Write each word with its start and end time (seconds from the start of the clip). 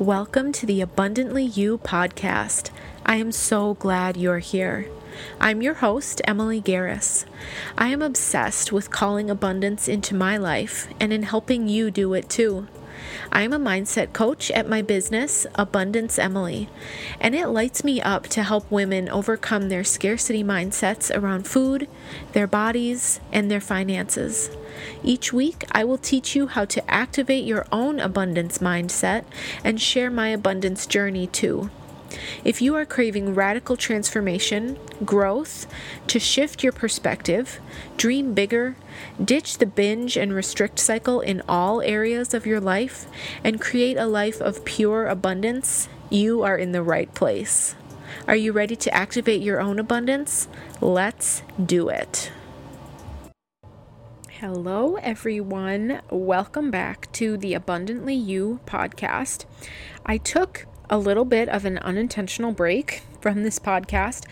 Welcome 0.00 0.50
to 0.54 0.66
the 0.66 0.80
Abundantly 0.80 1.44
You 1.44 1.78
podcast. 1.78 2.70
I 3.06 3.14
am 3.14 3.30
so 3.30 3.74
glad 3.74 4.16
you're 4.16 4.40
here. 4.40 4.88
I'm 5.40 5.62
your 5.62 5.74
host, 5.74 6.20
Emily 6.24 6.60
Garris. 6.60 7.24
I 7.78 7.90
am 7.90 8.02
obsessed 8.02 8.72
with 8.72 8.90
calling 8.90 9.30
abundance 9.30 9.86
into 9.86 10.16
my 10.16 10.36
life 10.36 10.88
and 10.98 11.12
in 11.12 11.22
helping 11.22 11.68
you 11.68 11.92
do 11.92 12.12
it 12.14 12.28
too. 12.28 12.66
I 13.32 13.42
am 13.42 13.52
a 13.52 13.58
mindset 13.58 14.12
coach 14.12 14.50
at 14.50 14.68
my 14.68 14.82
business, 14.82 15.46
Abundance 15.54 16.18
Emily, 16.18 16.68
and 17.20 17.34
it 17.34 17.48
lights 17.48 17.84
me 17.84 18.00
up 18.00 18.28
to 18.28 18.42
help 18.42 18.70
women 18.70 19.08
overcome 19.08 19.68
their 19.68 19.84
scarcity 19.84 20.44
mindsets 20.44 21.14
around 21.16 21.46
food, 21.46 21.88
their 22.32 22.46
bodies, 22.46 23.20
and 23.32 23.50
their 23.50 23.60
finances. 23.60 24.50
Each 25.02 25.32
week, 25.32 25.64
I 25.72 25.84
will 25.84 25.98
teach 25.98 26.34
you 26.34 26.48
how 26.48 26.64
to 26.64 26.90
activate 26.90 27.44
your 27.44 27.66
own 27.70 28.00
abundance 28.00 28.58
mindset 28.58 29.24
and 29.62 29.80
share 29.80 30.10
my 30.10 30.28
abundance 30.28 30.86
journey 30.86 31.26
too. 31.26 31.70
If 32.44 32.60
you 32.60 32.74
are 32.76 32.84
craving 32.84 33.34
radical 33.34 33.76
transformation, 33.76 34.78
growth, 35.04 35.66
to 36.06 36.18
shift 36.18 36.62
your 36.62 36.72
perspective, 36.72 37.60
dream 37.96 38.34
bigger, 38.34 38.76
ditch 39.22 39.58
the 39.58 39.66
binge 39.66 40.16
and 40.16 40.34
restrict 40.34 40.78
cycle 40.78 41.20
in 41.20 41.42
all 41.48 41.80
areas 41.80 42.34
of 42.34 42.46
your 42.46 42.60
life, 42.60 43.06
and 43.42 43.60
create 43.60 43.96
a 43.96 44.06
life 44.06 44.40
of 44.40 44.64
pure 44.64 45.06
abundance, 45.06 45.88
you 46.10 46.42
are 46.42 46.56
in 46.56 46.72
the 46.72 46.82
right 46.82 47.12
place. 47.14 47.74
Are 48.28 48.36
you 48.36 48.52
ready 48.52 48.76
to 48.76 48.94
activate 48.94 49.42
your 49.42 49.60
own 49.60 49.78
abundance? 49.78 50.48
Let's 50.80 51.42
do 51.64 51.88
it. 51.88 52.30
Hello, 54.40 54.96
everyone. 54.96 56.00
Welcome 56.10 56.70
back 56.70 57.10
to 57.12 57.36
the 57.36 57.54
Abundantly 57.54 58.14
You 58.14 58.60
podcast. 58.66 59.46
I 60.04 60.18
took 60.18 60.66
a 60.90 60.98
little 60.98 61.24
bit 61.24 61.48
of 61.48 61.64
an 61.64 61.78
unintentional 61.78 62.52
break 62.52 63.02
from 63.20 63.42
this 63.42 63.58
podcast. 63.58 64.24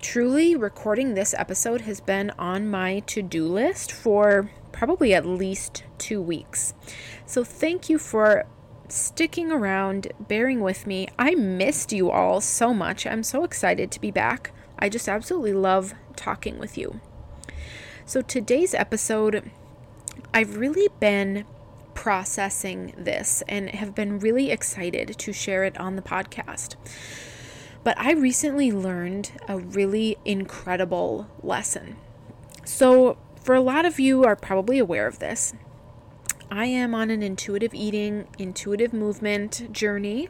Truly, 0.00 0.54
recording 0.54 1.14
this 1.14 1.34
episode 1.34 1.82
has 1.82 2.00
been 2.00 2.30
on 2.38 2.68
my 2.68 3.00
to 3.06 3.22
do 3.22 3.46
list 3.46 3.90
for 3.90 4.50
probably 4.72 5.14
at 5.14 5.24
least 5.24 5.84
two 5.98 6.20
weeks. 6.20 6.74
So, 7.24 7.44
thank 7.44 7.88
you 7.88 7.98
for 7.98 8.44
sticking 8.88 9.50
around, 9.50 10.12
bearing 10.20 10.60
with 10.60 10.86
me. 10.86 11.08
I 11.18 11.34
missed 11.34 11.92
you 11.92 12.10
all 12.10 12.40
so 12.40 12.74
much. 12.74 13.06
I'm 13.06 13.22
so 13.22 13.44
excited 13.44 13.90
to 13.92 14.00
be 14.00 14.10
back. 14.10 14.52
I 14.78 14.88
just 14.88 15.08
absolutely 15.08 15.54
love 15.54 15.94
talking 16.16 16.58
with 16.58 16.76
you. 16.76 17.00
So, 18.04 18.20
today's 18.20 18.74
episode, 18.74 19.50
I've 20.34 20.58
really 20.58 20.88
been 21.00 21.46
processing 22.04 22.92
this 22.98 23.42
and 23.48 23.70
have 23.70 23.94
been 23.94 24.18
really 24.18 24.50
excited 24.50 25.08
to 25.16 25.32
share 25.32 25.64
it 25.64 25.74
on 25.80 25.96
the 25.96 26.02
podcast. 26.02 26.76
But 27.82 27.98
I 27.98 28.12
recently 28.12 28.70
learned 28.70 29.32
a 29.48 29.58
really 29.58 30.18
incredible 30.22 31.28
lesson. 31.42 31.96
So, 32.62 33.16
for 33.42 33.54
a 33.54 33.62
lot 33.62 33.86
of 33.86 33.98
you 33.98 34.22
are 34.22 34.36
probably 34.36 34.78
aware 34.78 35.06
of 35.06 35.18
this. 35.18 35.54
I 36.50 36.66
am 36.66 36.94
on 36.94 37.08
an 37.08 37.22
intuitive 37.22 37.72
eating, 37.72 38.28
intuitive 38.38 38.92
movement 38.92 39.72
journey. 39.72 40.28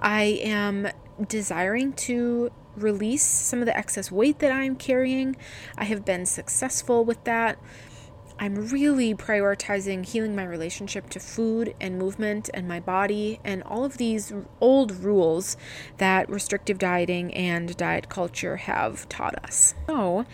I 0.00 0.40
am 0.42 0.88
desiring 1.28 1.92
to 1.92 2.50
release 2.74 3.22
some 3.22 3.60
of 3.60 3.66
the 3.66 3.76
excess 3.76 4.10
weight 4.10 4.40
that 4.40 4.50
I'm 4.50 4.74
carrying. 4.74 5.36
I 5.78 5.84
have 5.84 6.04
been 6.04 6.26
successful 6.26 7.04
with 7.04 7.22
that. 7.22 7.60
I'm 8.38 8.68
really 8.68 9.14
prioritizing 9.14 10.04
healing 10.04 10.36
my 10.36 10.44
relationship 10.44 11.08
to 11.10 11.20
food 11.20 11.74
and 11.80 11.98
movement 11.98 12.50
and 12.52 12.68
my 12.68 12.80
body 12.80 13.40
and 13.44 13.62
all 13.62 13.84
of 13.84 13.96
these 13.96 14.32
old 14.60 14.92
rules 15.02 15.56
that 15.96 16.28
restrictive 16.28 16.78
dieting 16.78 17.32
and 17.32 17.74
diet 17.76 18.08
culture 18.08 18.56
have 18.56 19.08
taught 19.08 19.42
us. 19.42 19.74
So, 19.86 20.26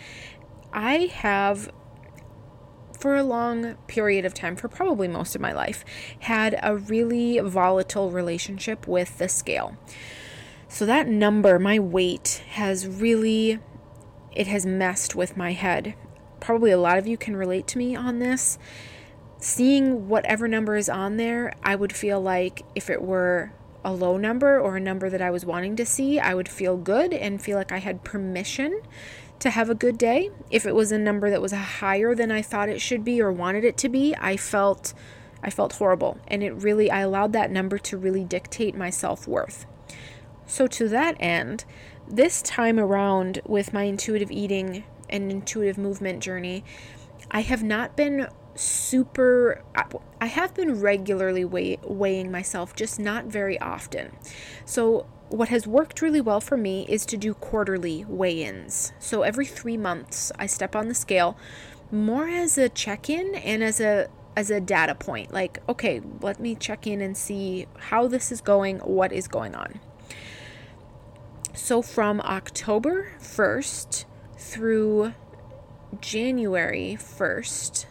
I 0.73 1.11
have 1.13 1.71
for 2.99 3.15
a 3.15 3.23
long 3.23 3.75
period 3.87 4.23
of 4.23 4.33
time, 4.33 4.55
for 4.55 4.69
probably 4.69 5.09
most 5.09 5.35
of 5.35 5.41
my 5.41 5.51
life, 5.51 5.83
had 6.19 6.57
a 6.63 6.77
really 6.77 7.37
volatile 7.39 8.11
relationship 8.11 8.87
with 8.87 9.17
the 9.17 9.27
scale. 9.27 9.77
So 10.69 10.85
that 10.85 11.07
number, 11.07 11.59
my 11.59 11.79
weight, 11.79 12.43
has 12.51 12.87
really 12.87 13.59
it 14.31 14.47
has 14.47 14.65
messed 14.65 15.15
with 15.15 15.37
my 15.37 15.51
head 15.51 15.95
probably 16.43 16.71
a 16.71 16.77
lot 16.77 16.97
of 16.97 17.07
you 17.07 17.17
can 17.17 17.35
relate 17.35 17.65
to 17.67 17.77
me 17.77 17.95
on 17.95 18.19
this. 18.19 18.59
Seeing 19.39 20.09
whatever 20.09 20.47
number 20.47 20.75
is 20.75 20.89
on 20.89 21.15
there, 21.17 21.53
I 21.63 21.75
would 21.75 21.93
feel 21.93 22.21
like 22.21 22.63
if 22.75 22.89
it 22.89 23.01
were 23.01 23.53
a 23.83 23.93
low 23.93 24.17
number 24.17 24.59
or 24.59 24.75
a 24.75 24.79
number 24.79 25.09
that 25.09 25.21
I 25.21 25.31
was 25.31 25.45
wanting 25.45 25.77
to 25.77 25.85
see, 25.85 26.19
I 26.19 26.33
would 26.33 26.49
feel 26.49 26.75
good 26.77 27.13
and 27.13 27.41
feel 27.41 27.57
like 27.57 27.71
I 27.71 27.79
had 27.79 28.03
permission 28.03 28.81
to 29.39 29.49
have 29.49 29.69
a 29.69 29.75
good 29.75 29.97
day. 29.97 30.31
If 30.51 30.65
it 30.65 30.75
was 30.75 30.91
a 30.91 30.97
number 30.97 31.29
that 31.29 31.41
was 31.41 31.53
higher 31.53 32.13
than 32.13 32.29
I 32.29 32.41
thought 32.41 32.69
it 32.69 32.81
should 32.81 33.05
be 33.05 33.21
or 33.21 33.31
wanted 33.31 33.63
it 33.63 33.77
to 33.77 33.89
be, 33.89 34.13
I 34.19 34.37
felt 34.37 34.93
I 35.41 35.49
felt 35.49 35.73
horrible 35.73 36.17
and 36.29 36.41
it 36.41 36.51
really 36.51 36.89
I 36.89 37.01
allowed 37.01 37.33
that 37.33 37.51
number 37.51 37.77
to 37.77 37.97
really 37.97 38.23
dictate 38.23 38.75
my 38.75 38.89
self-worth. 38.89 39.65
So 40.45 40.67
to 40.67 40.87
that 40.89 41.15
end, 41.19 41.65
this 42.07 42.41
time 42.41 42.79
around 42.79 43.41
with 43.45 43.73
my 43.73 43.83
intuitive 43.83 44.31
eating 44.31 44.83
an 45.13 45.31
intuitive 45.31 45.77
movement 45.77 46.21
journey, 46.21 46.65
I 47.31 47.41
have 47.41 47.63
not 47.63 47.95
been 47.95 48.27
super 48.55 49.63
I 50.21 50.27
have 50.27 50.53
been 50.53 50.79
regularly 50.79 51.43
weigh, 51.43 51.77
weighing 51.83 52.31
myself 52.31 52.75
just 52.75 52.99
not 52.99 53.25
very 53.25 53.59
often. 53.59 54.11
So 54.65 55.07
what 55.29 55.49
has 55.49 55.65
worked 55.65 56.01
really 56.01 56.21
well 56.21 56.39
for 56.39 56.57
me 56.57 56.85
is 56.87 57.05
to 57.07 57.17
do 57.17 57.33
quarterly 57.33 58.05
weigh-ins. 58.07 58.93
So 58.99 59.23
every 59.23 59.47
3 59.47 59.77
months 59.77 60.31
I 60.37 60.45
step 60.45 60.75
on 60.75 60.87
the 60.87 60.93
scale 60.93 61.35
more 61.91 62.27
as 62.27 62.57
a 62.57 62.69
check-in 62.69 63.33
and 63.35 63.63
as 63.63 63.79
a 63.79 64.09
as 64.35 64.49
a 64.49 64.59
data 64.59 64.95
point. 64.95 65.31
Like, 65.31 65.59
okay, 65.69 66.01
let 66.21 66.39
me 66.39 66.55
check 66.55 66.87
in 66.87 67.01
and 67.01 67.15
see 67.15 67.67
how 67.77 68.07
this 68.07 68.31
is 68.31 68.41
going, 68.41 68.79
what 68.79 69.11
is 69.11 69.27
going 69.27 69.55
on. 69.55 69.79
So 71.53 71.81
from 71.81 72.19
October 72.21 73.11
1st 73.19 74.05
through 74.43 75.13
January 76.01 76.97
1st, 76.99 77.85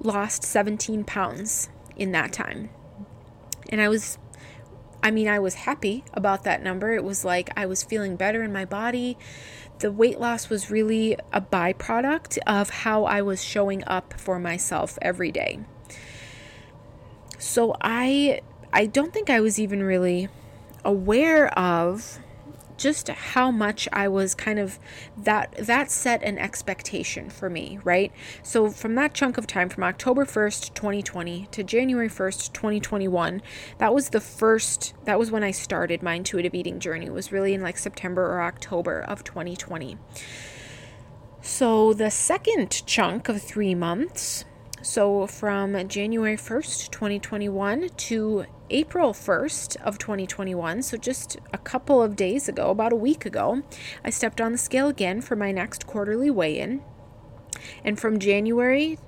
lost 0.00 0.44
17 0.44 1.04
pounds 1.04 1.70
in 1.96 2.12
that 2.12 2.32
time. 2.32 2.70
And 3.70 3.80
I 3.80 3.88
was, 3.88 4.18
I 5.02 5.10
mean, 5.10 5.28
I 5.28 5.38
was 5.38 5.54
happy 5.54 6.04
about 6.12 6.44
that 6.44 6.62
number. 6.62 6.92
It 6.92 7.04
was 7.04 7.24
like 7.24 7.50
I 7.56 7.66
was 7.66 7.82
feeling 7.82 8.16
better 8.16 8.42
in 8.42 8.52
my 8.52 8.64
body. 8.64 9.16
The 9.78 9.90
weight 9.90 10.20
loss 10.20 10.48
was 10.48 10.70
really 10.70 11.16
a 11.32 11.40
byproduct 11.40 12.38
of 12.46 12.70
how 12.70 13.04
I 13.04 13.22
was 13.22 13.42
showing 13.42 13.82
up 13.86 14.14
for 14.20 14.38
myself 14.38 14.98
every 15.00 15.32
day. 15.32 15.60
So 17.38 17.76
I 17.80 18.42
I 18.72 18.86
don't 18.86 19.12
think 19.12 19.28
I 19.28 19.40
was 19.40 19.58
even 19.58 19.82
really 19.82 20.28
aware 20.84 21.48
of 21.58 22.20
just 22.82 23.08
how 23.08 23.50
much 23.50 23.88
I 23.92 24.08
was 24.08 24.34
kind 24.34 24.58
of 24.58 24.78
that 25.16 25.54
that 25.56 25.90
set 25.90 26.22
an 26.22 26.38
expectation 26.38 27.30
for 27.30 27.48
me, 27.48 27.78
right? 27.84 28.12
So 28.42 28.68
from 28.70 28.96
that 28.96 29.14
chunk 29.14 29.38
of 29.38 29.46
time 29.46 29.68
from 29.68 29.84
October 29.84 30.24
1st, 30.24 30.74
2020 30.74 31.46
to 31.52 31.62
January 31.62 32.08
1st, 32.08 32.52
2021, 32.52 33.40
that 33.78 33.94
was 33.94 34.10
the 34.10 34.20
first 34.20 34.94
that 35.04 35.18
was 35.18 35.30
when 35.30 35.44
I 35.44 35.52
started 35.52 36.02
my 36.02 36.14
intuitive 36.14 36.54
eating 36.54 36.80
journey. 36.80 37.06
It 37.06 37.12
was 37.12 37.30
really 37.30 37.54
in 37.54 37.62
like 37.62 37.78
September 37.78 38.26
or 38.26 38.42
October 38.42 39.00
of 39.00 39.22
2020. 39.22 39.96
So 41.40 41.92
the 41.92 42.10
second 42.10 42.84
chunk 42.86 43.28
of 43.28 43.40
3 43.40 43.74
months 43.74 44.44
so 44.82 45.26
from 45.26 45.88
January 45.88 46.36
1st, 46.36 46.90
2021 46.90 47.88
to 47.88 48.44
April 48.70 49.12
1st 49.12 49.76
of 49.82 49.98
2021, 49.98 50.82
so 50.82 50.96
just 50.96 51.38
a 51.52 51.58
couple 51.58 52.02
of 52.02 52.16
days 52.16 52.48
ago, 52.48 52.70
about 52.70 52.92
a 52.92 52.96
week 52.96 53.24
ago, 53.24 53.62
I 54.04 54.10
stepped 54.10 54.40
on 54.40 54.52
the 54.52 54.58
scale 54.58 54.88
again 54.88 55.20
for 55.20 55.36
my 55.36 55.52
next 55.52 55.86
quarterly 55.86 56.30
weigh-in. 56.30 56.82
And 57.84 57.98
from 57.98 58.18
January 58.18 58.98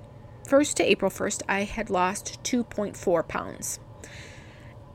1st 0.47 0.75
to 0.75 0.91
April 0.91 1.11
1st, 1.11 1.43
I 1.49 1.65
had 1.65 1.91
lost 1.91 2.43
2.4 2.45 3.27
pounds. 3.27 3.81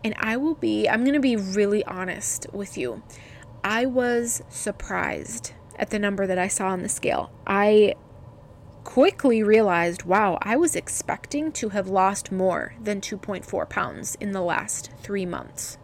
And 0.03 0.13
I 0.17 0.37
will 0.37 0.55
be, 0.55 0.87
I'm 0.87 1.03
going 1.03 1.13
to 1.13 1.19
be 1.19 1.35
really 1.35 1.83
honest 1.85 2.47
with 2.53 2.77
you. 2.77 3.03
I 3.63 3.85
was 3.85 4.41
surprised 4.49 5.53
at 5.77 5.89
the 5.89 5.99
number 5.99 6.25
that 6.27 6.37
I 6.37 6.47
saw 6.47 6.67
on 6.67 6.83
the 6.83 6.89
scale. 6.89 7.31
I 7.45 7.95
quickly 8.83 9.43
realized 9.43 10.03
wow, 10.03 10.37
I 10.41 10.55
was 10.55 10.75
expecting 10.75 11.51
to 11.53 11.69
have 11.69 11.87
lost 11.87 12.31
more 12.31 12.73
than 12.81 13.01
2.4 13.01 13.69
pounds 13.69 14.15
in 14.15 14.31
the 14.31 14.41
last 14.41 14.91
three 15.01 15.25
months. 15.25 15.77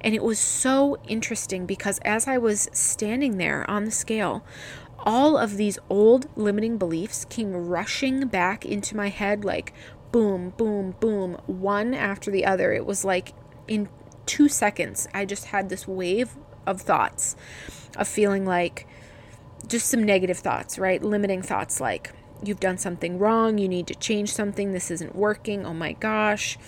And 0.00 0.14
it 0.14 0.22
was 0.22 0.38
so 0.38 0.98
interesting 1.06 1.66
because 1.66 1.98
as 2.00 2.26
I 2.26 2.38
was 2.38 2.68
standing 2.72 3.36
there 3.36 3.68
on 3.70 3.84
the 3.84 3.90
scale, 3.90 4.44
all 4.98 5.36
of 5.36 5.56
these 5.56 5.78
old 5.88 6.26
limiting 6.36 6.78
beliefs 6.78 7.24
came 7.26 7.52
rushing 7.54 8.26
back 8.26 8.64
into 8.64 8.96
my 8.96 9.08
head 9.08 9.44
like 9.44 9.72
boom, 10.12 10.50
boom, 10.56 10.94
boom, 11.00 11.40
one 11.46 11.94
after 11.94 12.30
the 12.30 12.44
other. 12.44 12.72
It 12.72 12.86
was 12.86 13.04
like 13.04 13.32
in 13.68 13.88
two 14.26 14.48
seconds, 14.48 15.08
I 15.14 15.24
just 15.24 15.46
had 15.46 15.68
this 15.68 15.86
wave 15.86 16.36
of 16.66 16.80
thoughts 16.80 17.36
of 17.96 18.08
feeling 18.08 18.44
like 18.44 18.86
just 19.66 19.86
some 19.86 20.02
negative 20.02 20.38
thoughts, 20.38 20.78
right? 20.78 21.02
Limiting 21.02 21.42
thoughts 21.42 21.80
like, 21.80 22.12
you've 22.42 22.60
done 22.60 22.78
something 22.78 23.18
wrong, 23.18 23.58
you 23.58 23.68
need 23.68 23.86
to 23.86 23.94
change 23.94 24.32
something, 24.32 24.72
this 24.72 24.90
isn't 24.90 25.14
working, 25.14 25.66
oh 25.66 25.74
my 25.74 25.92
gosh. 25.92 26.58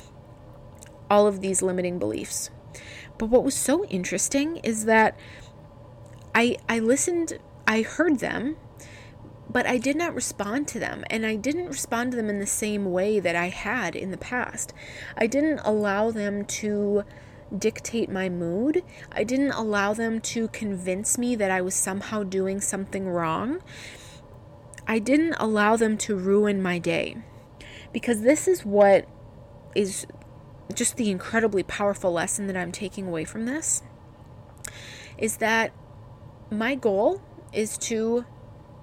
All 1.11 1.27
of 1.27 1.41
these 1.41 1.63
limiting 1.63 1.99
beliefs. 1.99 2.51
But 3.19 3.27
what 3.27 3.45
was 3.45 3.55
so 3.55 3.85
interesting 3.87 4.57
is 4.59 4.85
that 4.87 5.19
I 6.35 6.57
I 6.69 6.79
listened, 6.79 7.39
I 7.67 7.83
heard 7.83 8.21
them, 8.21 8.57
but 9.49 9.67
I 9.67 9.77
did 9.77 9.97
not 9.97 10.15
respond 10.15 10.67
to 10.69 10.79
them 10.79 11.05
and 11.11 11.27
I 11.27 11.37
didn't 11.37 11.67
respond 11.67 12.13
to 12.13 12.17
them 12.17 12.31
in 12.31 12.39
the 12.39 12.47
same 12.47 12.91
way 12.91 13.21
that 13.21 13.37
I 13.37 13.49
had 13.49 13.95
in 13.95 14.11
the 14.11 14.17
past. 14.17 14.73
I 15.17 15.27
didn't 15.27 15.61
allow 15.65 16.11
them 16.11 16.45
to 16.47 17.05
dictate 17.57 18.11
my 18.11 18.29
mood. 18.29 18.83
I 19.11 19.25
didn't 19.25 19.53
allow 19.53 19.95
them 19.95 20.21
to 20.21 20.49
convince 20.49 21.19
me 21.19 21.37
that 21.37 21.51
I 21.51 21.61
was 21.61 21.75
somehow 21.75 22.23
doing 22.23 22.61
something 22.61 23.09
wrong. 23.09 23.61
I 24.87 24.99
didn't 24.99 25.35
allow 25.35 25.77
them 25.77 25.97
to 25.99 26.17
ruin 26.17 26.63
my 26.63 26.79
day. 26.79 27.17
Because 27.93 28.23
this 28.23 28.49
is 28.49 28.65
what 28.65 29.07
is 29.75 30.07
just 30.75 30.97
the 30.97 31.11
incredibly 31.11 31.63
powerful 31.63 32.13
lesson 32.13 32.47
that 32.47 32.57
I'm 32.57 32.73
taking 32.73 33.07
away 33.07 33.25
from 33.25 33.45
this 33.45 33.83
is 35.19 35.37
that 35.37 35.73
my 36.51 36.75
goal 36.75 37.23
is 37.53 37.77
to 37.79 38.25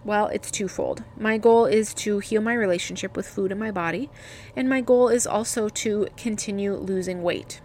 well, 0.05 0.27
it's 0.27 0.49
twofold. 0.49 1.03
My 1.17 1.37
goal 1.37 1.65
is 1.65 1.93
to 1.95 2.19
heal 2.19 2.41
my 2.41 2.53
relationship 2.53 3.17
with 3.17 3.27
food 3.27 3.51
and 3.51 3.59
my 3.59 3.69
body, 3.69 4.09
and 4.55 4.69
my 4.69 4.79
goal 4.79 5.09
is 5.09 5.27
also 5.27 5.67
to 5.69 6.07
continue 6.15 6.75
losing 6.75 7.21
weight. 7.21 7.59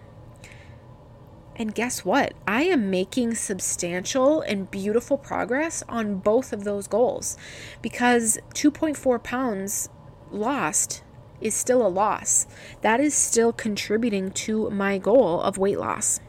And 1.57 1.75
guess 1.75 2.05
what? 2.05 2.35
I 2.49 2.65
am 2.65 2.91
making 2.91 3.35
substantial 3.37 4.41
and 4.41 4.71
beautiful 4.71 5.17
progress 5.17 5.85
on 5.89 6.17
both 6.17 6.53
of 6.53 6.65
those 6.65 6.89
goals 6.89 7.37
because 7.81 8.39
2.4 8.55 9.23
pounds 9.23 9.89
lost 10.33 11.05
is 11.41 11.55
still 11.55 11.87
a 11.87 11.89
loss. 11.89 12.47
That 12.81 13.01
is 13.01 13.15
still 13.15 13.53
contributing 13.53 14.33
to 14.33 14.69
my 14.71 14.99
goal 14.99 15.41
of 15.41 15.59
weight 15.59 15.79
loss. 15.79 16.21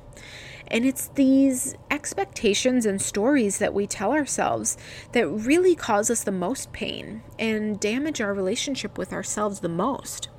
And 0.68 0.86
it's 0.86 1.08
these 1.10 1.76
expectations 1.92 2.86
and 2.86 3.02
stories 3.02 3.60
that 3.60 3.74
we 3.74 3.88
tell 3.88 4.12
ourselves 4.12 4.78
that 5.12 5.28
really 5.28 5.76
cause 5.76 6.10
us 6.10 6.24
the 6.24 6.32
most 6.32 6.72
pain 6.72 7.24
and 7.38 7.80
damage 7.80 8.20
our 8.20 8.34
relationship 8.34 8.98
with 8.98 9.14
ourselves 9.14 9.60
the 9.60 9.70
most. 9.70 10.30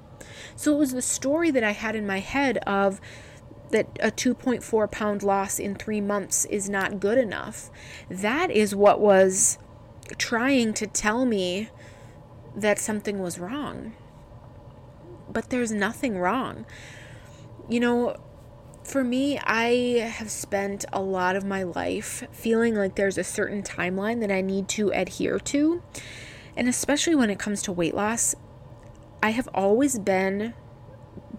So 0.56 0.74
it 0.74 0.78
was 0.78 0.92
the 0.92 1.02
story 1.02 1.50
that 1.52 1.64
I 1.64 1.72
had 1.72 1.94
in 1.94 2.06
my 2.06 2.20
head 2.20 2.58
of 2.66 3.00
that 3.70 3.86
a 4.00 4.10
2.4 4.10 4.90
pound 4.90 5.22
loss 5.22 5.58
in 5.58 5.74
three 5.74 6.00
months 6.00 6.44
is 6.46 6.68
not 6.68 7.00
good 7.00 7.18
enough. 7.18 7.70
That 8.08 8.50
is 8.50 8.74
what 8.74 9.00
was 9.00 9.58
trying 10.18 10.72
to 10.74 10.86
tell 10.86 11.24
me 11.24 11.70
that 12.56 12.78
something 12.78 13.18
was 13.18 13.38
wrong. 13.38 13.94
But 15.28 15.50
there's 15.50 15.72
nothing 15.72 16.18
wrong. 16.18 16.64
You 17.68 17.80
know, 17.80 18.16
for 18.84 19.02
me, 19.02 19.38
I 19.40 20.08
have 20.08 20.30
spent 20.30 20.84
a 20.92 21.00
lot 21.00 21.34
of 21.34 21.44
my 21.44 21.64
life 21.64 22.22
feeling 22.30 22.76
like 22.76 22.94
there's 22.94 23.18
a 23.18 23.24
certain 23.24 23.62
timeline 23.62 24.20
that 24.20 24.30
I 24.30 24.40
need 24.40 24.68
to 24.70 24.90
adhere 24.90 25.40
to. 25.40 25.82
And 26.56 26.68
especially 26.68 27.16
when 27.16 27.28
it 27.28 27.38
comes 27.38 27.62
to 27.62 27.72
weight 27.72 27.94
loss, 27.94 28.34
I 29.22 29.30
have 29.30 29.48
always 29.52 29.98
been 29.98 30.54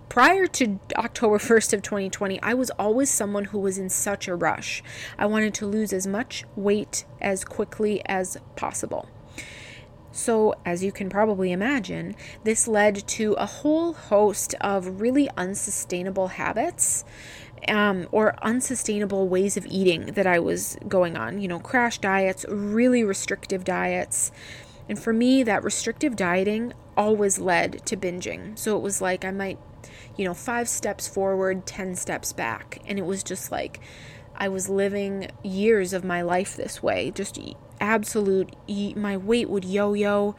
prior 0.10 0.48
to 0.48 0.80
October 0.96 1.38
1st 1.40 1.74
of 1.74 1.82
2020, 1.82 2.42
I 2.42 2.54
was 2.54 2.70
always 2.72 3.10
someone 3.10 3.46
who 3.46 3.60
was 3.60 3.78
in 3.78 3.90
such 3.90 4.28
a 4.28 4.36
rush. 4.36 4.84
I 5.18 5.26
wanted 5.26 5.54
to 5.56 5.66
lose 5.66 5.94
as 5.94 6.08
much 6.08 6.44
weight 6.56 7.06
as 7.22 7.44
quickly 7.44 8.02
as 8.06 8.38
possible. 8.56 9.10
So, 10.12 10.56
as 10.66 10.84
you 10.84 10.92
can 10.92 11.10
probably 11.10 11.52
imagine, 11.52 12.16
this 12.44 12.68
led 12.68 13.08
to 13.10 13.34
a 13.34 13.46
whole 13.46 13.94
host 13.94 14.56
of 14.62 15.00
really 15.00 15.30
unsustainable 15.38 16.30
habits 16.30 17.06
um, 17.68 18.08
or 18.12 18.34
unsustainable 18.44 19.28
ways 19.28 19.58
of 19.58 19.66
eating 19.68 20.08
that 20.14 20.26
I 20.26 20.40
was 20.40 20.78
going 20.88 21.18
on. 21.18 21.40
You 21.40 21.48
know, 21.48 21.60
crash 21.60 22.00
diets, 22.00 22.46
really 22.50 23.04
restrictive 23.04 23.64
diets. 23.64 24.32
And 24.90 24.98
for 24.98 25.14
me, 25.14 25.44
that 25.44 25.64
restrictive 25.64 26.16
dieting 26.16 26.74
always 26.96 27.40
led 27.40 27.86
to 27.86 27.98
binging. 27.98 28.58
So 28.58 28.76
it 28.76 28.82
was 28.82 29.02
like 29.02 29.24
I 29.24 29.32
might, 29.32 29.60
you 30.16 30.26
know, 30.26 30.34
five 30.34 30.68
steps 30.68 31.08
forward, 31.08 31.66
10 31.66 31.96
steps 31.96 32.34
back. 32.34 32.80
And 32.88 32.98
it 32.98 33.06
was 33.06 33.24
just 33.24 33.52
like 33.52 33.80
I 34.36 34.50
was 34.50 34.70
living 34.70 35.30
years 35.44 35.94
of 35.94 36.04
my 36.04 36.22
life 36.22 36.56
this 36.56 36.82
way, 36.84 37.12
just 37.12 37.40
absolute 37.80 38.56
my 38.96 39.18
weight 39.18 39.50
would 39.50 39.66
yo-yo 39.66 40.36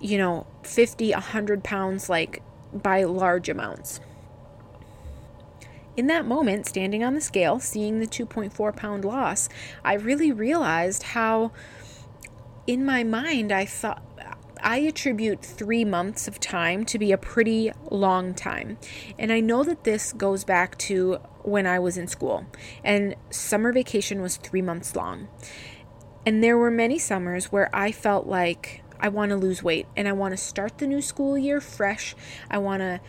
you 0.00 0.18
know 0.18 0.46
50 0.62 1.12
100 1.12 1.64
pounds 1.64 2.08
like 2.08 2.42
by 2.72 3.04
large 3.04 3.48
amounts 3.48 4.00
in 5.96 6.06
that 6.06 6.24
moment 6.24 6.66
standing 6.66 7.04
on 7.04 7.14
the 7.14 7.20
scale 7.20 7.58
seeing 7.58 8.00
the 8.00 8.06
2.4 8.06 8.74
pound 8.76 9.04
loss 9.04 9.48
i 9.84 9.94
really 9.94 10.32
realized 10.32 11.02
how 11.02 11.50
in 12.66 12.84
my 12.84 13.02
mind 13.02 13.52
i 13.52 13.64
thought 13.64 14.02
I 14.62 14.78
attribute 14.78 15.44
three 15.44 15.84
months 15.84 16.28
of 16.28 16.38
time 16.38 16.84
to 16.86 16.98
be 16.98 17.10
a 17.10 17.18
pretty 17.18 17.72
long 17.90 18.32
time. 18.32 18.78
And 19.18 19.32
I 19.32 19.40
know 19.40 19.64
that 19.64 19.84
this 19.84 20.12
goes 20.12 20.44
back 20.44 20.78
to 20.78 21.18
when 21.42 21.66
I 21.66 21.80
was 21.80 21.98
in 21.98 22.06
school, 22.06 22.46
and 22.84 23.16
summer 23.30 23.72
vacation 23.72 24.22
was 24.22 24.36
three 24.36 24.62
months 24.62 24.94
long. 24.94 25.28
And 26.24 26.42
there 26.42 26.56
were 26.56 26.70
many 26.70 26.98
summers 26.98 27.50
where 27.50 27.68
I 27.74 27.90
felt 27.90 28.28
like 28.28 28.84
I 29.00 29.08
want 29.08 29.30
to 29.30 29.36
lose 29.36 29.64
weight 29.64 29.88
and 29.96 30.06
I 30.06 30.12
want 30.12 30.32
to 30.32 30.36
start 30.36 30.78
the 30.78 30.86
new 30.86 31.02
school 31.02 31.36
year 31.36 31.60
fresh. 31.60 32.14
I 32.48 32.58
want 32.58 32.80
to 32.82 33.00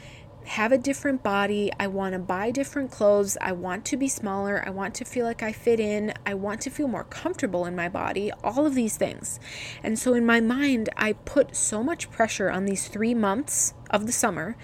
have 0.46 0.72
a 0.72 0.78
different 0.78 1.24
body. 1.24 1.72
I 1.80 1.88
want 1.88 2.14
to 2.14 2.20
buy 2.20 2.52
different 2.52 2.92
clothes. 2.92 3.38
I 3.42 3.52
want 3.54 3.86
to 3.86 3.98
be 3.98 4.08
smaller. 4.08 4.64
I 4.66 4.70
want 4.70 4.94
to 4.96 5.06
feel 5.06 5.26
like 5.26 5.42
I 5.42 5.52
fit 5.52 5.80
in. 5.80 6.14
I 6.26 6.34
want 6.34 6.62
to 6.62 6.70
feel 6.70 6.88
more 6.88 7.06
comfortable 7.06 7.66
in 7.66 7.76
my 7.76 7.90
body. 7.90 8.32
All 8.44 8.66
of 8.66 8.76
these 8.76 8.98
things. 8.98 9.40
And 9.82 9.98
so 9.98 10.14
in 10.14 10.26
my 10.26 10.42
mind, 10.42 10.90
I 10.98 11.14
put 11.14 11.56
so 11.56 11.84
much 11.84 12.12
pressure 12.12 12.50
on 12.50 12.66
these 12.66 12.88
three 12.88 13.14
months 13.14 13.74
of 13.90 14.06
the 14.06 14.12
summer 14.12 14.56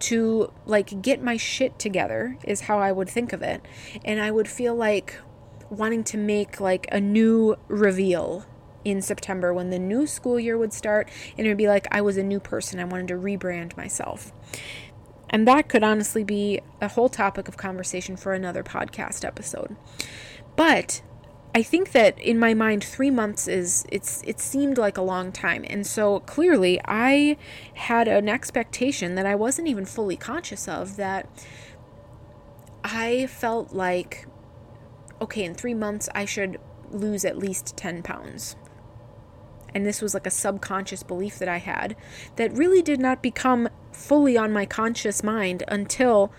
to 0.00 0.52
like 0.66 1.02
get 1.02 1.22
my 1.22 1.36
shit 1.36 1.78
together, 1.78 2.38
is 2.44 2.62
how 2.62 2.78
I 2.78 2.92
would 2.92 3.08
think 3.08 3.32
of 3.32 3.42
it. 3.42 3.64
And 4.04 4.20
I 4.20 4.30
would 4.30 4.48
feel 4.48 4.74
like 4.74 5.18
wanting 5.70 6.02
to 6.02 6.16
make 6.16 6.60
like 6.60 6.86
a 6.90 7.00
new 7.00 7.56
reveal 7.68 8.46
in 8.84 9.02
September 9.02 9.52
when 9.52 9.70
the 9.70 9.78
new 9.78 10.06
school 10.06 10.38
year 10.38 10.56
would 10.56 10.72
start 10.72 11.10
and 11.36 11.46
it 11.46 11.50
would 11.50 11.58
be 11.58 11.68
like 11.68 11.86
I 11.90 12.00
was 12.00 12.16
a 12.16 12.22
new 12.22 12.40
person. 12.40 12.80
I 12.80 12.84
wanted 12.84 13.08
to 13.08 13.14
rebrand 13.14 13.76
myself. 13.76 14.32
And 15.30 15.46
that 15.46 15.68
could 15.68 15.82
honestly 15.82 16.24
be 16.24 16.60
a 16.80 16.88
whole 16.88 17.08
topic 17.08 17.48
of 17.48 17.56
conversation 17.56 18.16
for 18.16 18.32
another 18.32 18.62
podcast 18.62 19.24
episode. 19.24 19.76
But 20.56 21.02
I 21.54 21.62
think 21.62 21.92
that 21.92 22.18
in 22.18 22.38
my 22.38 22.54
mind 22.54 22.84
3 22.84 23.10
months 23.10 23.48
is 23.48 23.84
it's 23.90 24.22
it 24.24 24.40
seemed 24.40 24.78
like 24.78 24.96
a 24.96 25.02
long 25.02 25.32
time. 25.32 25.64
And 25.68 25.86
so 25.86 26.20
clearly 26.20 26.80
I 26.84 27.36
had 27.74 28.08
an 28.08 28.28
expectation 28.28 29.14
that 29.16 29.26
I 29.26 29.34
wasn't 29.34 29.68
even 29.68 29.84
fully 29.84 30.16
conscious 30.16 30.68
of 30.68 30.96
that 30.96 31.28
I 32.84 33.26
felt 33.26 33.72
like 33.72 34.26
okay, 35.20 35.44
in 35.44 35.54
three 35.54 35.74
months, 35.74 36.08
I 36.14 36.24
should 36.24 36.58
lose 36.90 37.24
at 37.24 37.38
least 37.38 37.76
10 37.76 38.02
pounds. 38.02 38.56
And 39.74 39.84
this 39.84 40.00
was 40.00 40.14
like 40.14 40.26
a 40.26 40.30
subconscious 40.30 41.02
belief 41.02 41.38
that 41.38 41.48
I 41.48 41.58
had 41.58 41.96
that 42.36 42.52
really 42.52 42.82
did 42.82 43.00
not 43.00 43.22
become 43.22 43.68
fully 43.92 44.36
on 44.36 44.52
my 44.52 44.66
conscious 44.66 45.22
mind 45.22 45.62
until 45.68 46.32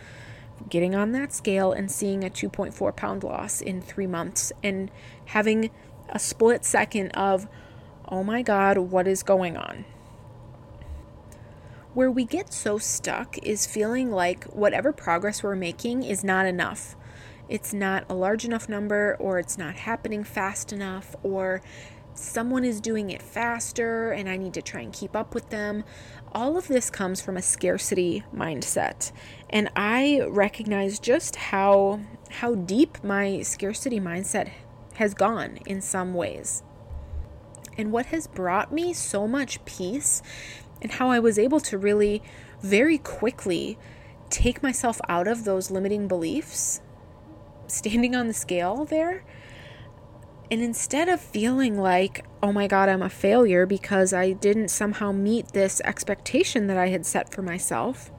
getting 0.70 0.96
on 0.96 1.12
that 1.14 1.34
scale 1.34 1.72
and 1.72 1.92
seeing 1.92 2.24
a 2.24 2.30
2.4 2.30 2.96
pound 2.96 3.24
loss 3.24 3.62
in 3.62 3.82
three 3.82 4.08
months 4.08 4.52
and 4.64 4.92
having 5.26 5.70
a 6.10 6.20
split 6.20 6.66
second 6.66 7.12
of, 7.12 7.48
oh 8.08 8.24
my 8.24 8.42
God, 8.42 8.78
what 8.78 9.08
is 9.08 9.24
going 9.24 9.56
on? 9.56 9.86
Where 11.94 12.12
we 12.12 12.26
get 12.26 12.54
so 12.54 12.78
stuck 12.78 13.38
is 13.40 13.66
feeling 13.66 14.12
like 14.12 14.46
whatever 14.46 14.92
progress 14.92 15.44
we're 15.44 15.56
making 15.56 16.04
is 16.04 16.24
not 16.24 16.46
enough 16.46 16.96
it's 17.50 17.74
not 17.74 18.06
a 18.08 18.14
large 18.14 18.46
enough 18.46 18.70
number 18.70 19.18
or 19.20 19.40
it's 19.40 19.58
not 19.58 19.76
happening 19.76 20.24
fast 20.24 20.72
enough 20.72 21.16
or 21.24 21.62
someone 22.14 22.64
is 22.64 22.82
doing 22.82 23.10
it 23.10 23.22
faster 23.22 24.12
and 24.12 24.30
I 24.30 24.38
need 24.38 24.54
to 24.56 24.62
try 24.62 24.82
and 24.82 24.94
keep 24.94 25.16
up 25.16 25.34
with 25.34 25.50
them. 25.50 25.84
All 26.32 26.58
of 26.58 26.68
this 26.68 26.90
comes 26.90 27.22
from 27.22 27.38
a 27.38 27.42
scarcity 27.42 28.24
mindset. 28.36 29.12
And 29.50 29.70
I 29.76 30.22
recognize 30.28 31.00
just 31.00 31.36
how 31.36 32.02
how 32.30 32.56
deep 32.56 33.04
my 33.04 33.42
scarcity 33.42 34.00
mindset 34.00 34.52
has 34.96 35.14
gone 35.14 35.58
in 35.66 35.82
some 35.82 36.14
ways. 36.14 36.62
And 37.78 37.92
what 37.92 38.08
has 38.08 38.28
brought 38.28 38.72
me 38.72 38.94
so 38.94 39.28
much 39.28 39.64
peace 39.66 40.22
and 40.82 40.92
how 40.92 41.10
I 41.10 41.20
was 41.20 41.40
able 41.40 41.60
to 41.62 41.78
really 41.78 42.22
very 42.62 42.98
quickly 42.98 43.78
take 44.30 44.62
myself 44.62 45.00
out 45.10 45.28
of 45.28 45.44
those 45.44 45.72
limiting 45.72 46.08
beliefs, 46.08 46.82
standing 47.68 48.16
on 48.16 48.28
the 48.28 48.34
scale 48.34 48.86
there. 48.86 49.24
And 50.52 50.62
instead 50.62 51.10
of 51.10 51.22
feeling 51.22 51.78
like, 51.78 52.26
oh 52.42 52.52
my 52.52 52.68
God, 52.68 52.90
I'm 52.90 53.04
a 53.04 53.10
failure 53.10 53.66
because 53.66 54.14
I 54.14 54.32
didn't 54.32 54.70
somehow 54.70 55.12
meet 55.12 55.50
this 55.50 55.80
expectation 55.82 56.68
that 56.68 56.78
I 56.78 56.88
had 56.88 57.06
set 57.06 57.32
for 57.32 57.44
myself, 57.44 58.12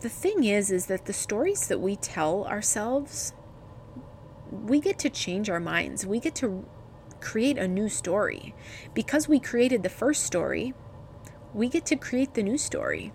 the 0.00 0.10
thing 0.10 0.44
is, 0.44 0.70
is 0.70 0.86
that 0.86 1.06
the 1.06 1.12
stories 1.12 1.68
that 1.68 1.80
we 1.80 1.96
tell 1.96 2.44
ourselves, 2.44 3.32
we 4.50 4.80
get 4.80 4.98
to 4.98 5.08
change 5.08 5.48
our 5.48 5.60
minds. 5.60 6.04
We 6.04 6.20
get 6.20 6.34
to 6.36 6.66
create 7.20 7.56
a 7.56 7.68
new 7.68 7.88
story. 7.88 8.54
Because 8.92 9.28
we 9.28 9.40
created 9.40 9.82
the 9.82 9.88
first 9.88 10.24
story, 10.24 10.74
we 11.54 11.68
get 11.68 11.86
to 11.86 11.96
create 11.96 12.34
the 12.34 12.42
new 12.42 12.58
story. 12.58 13.12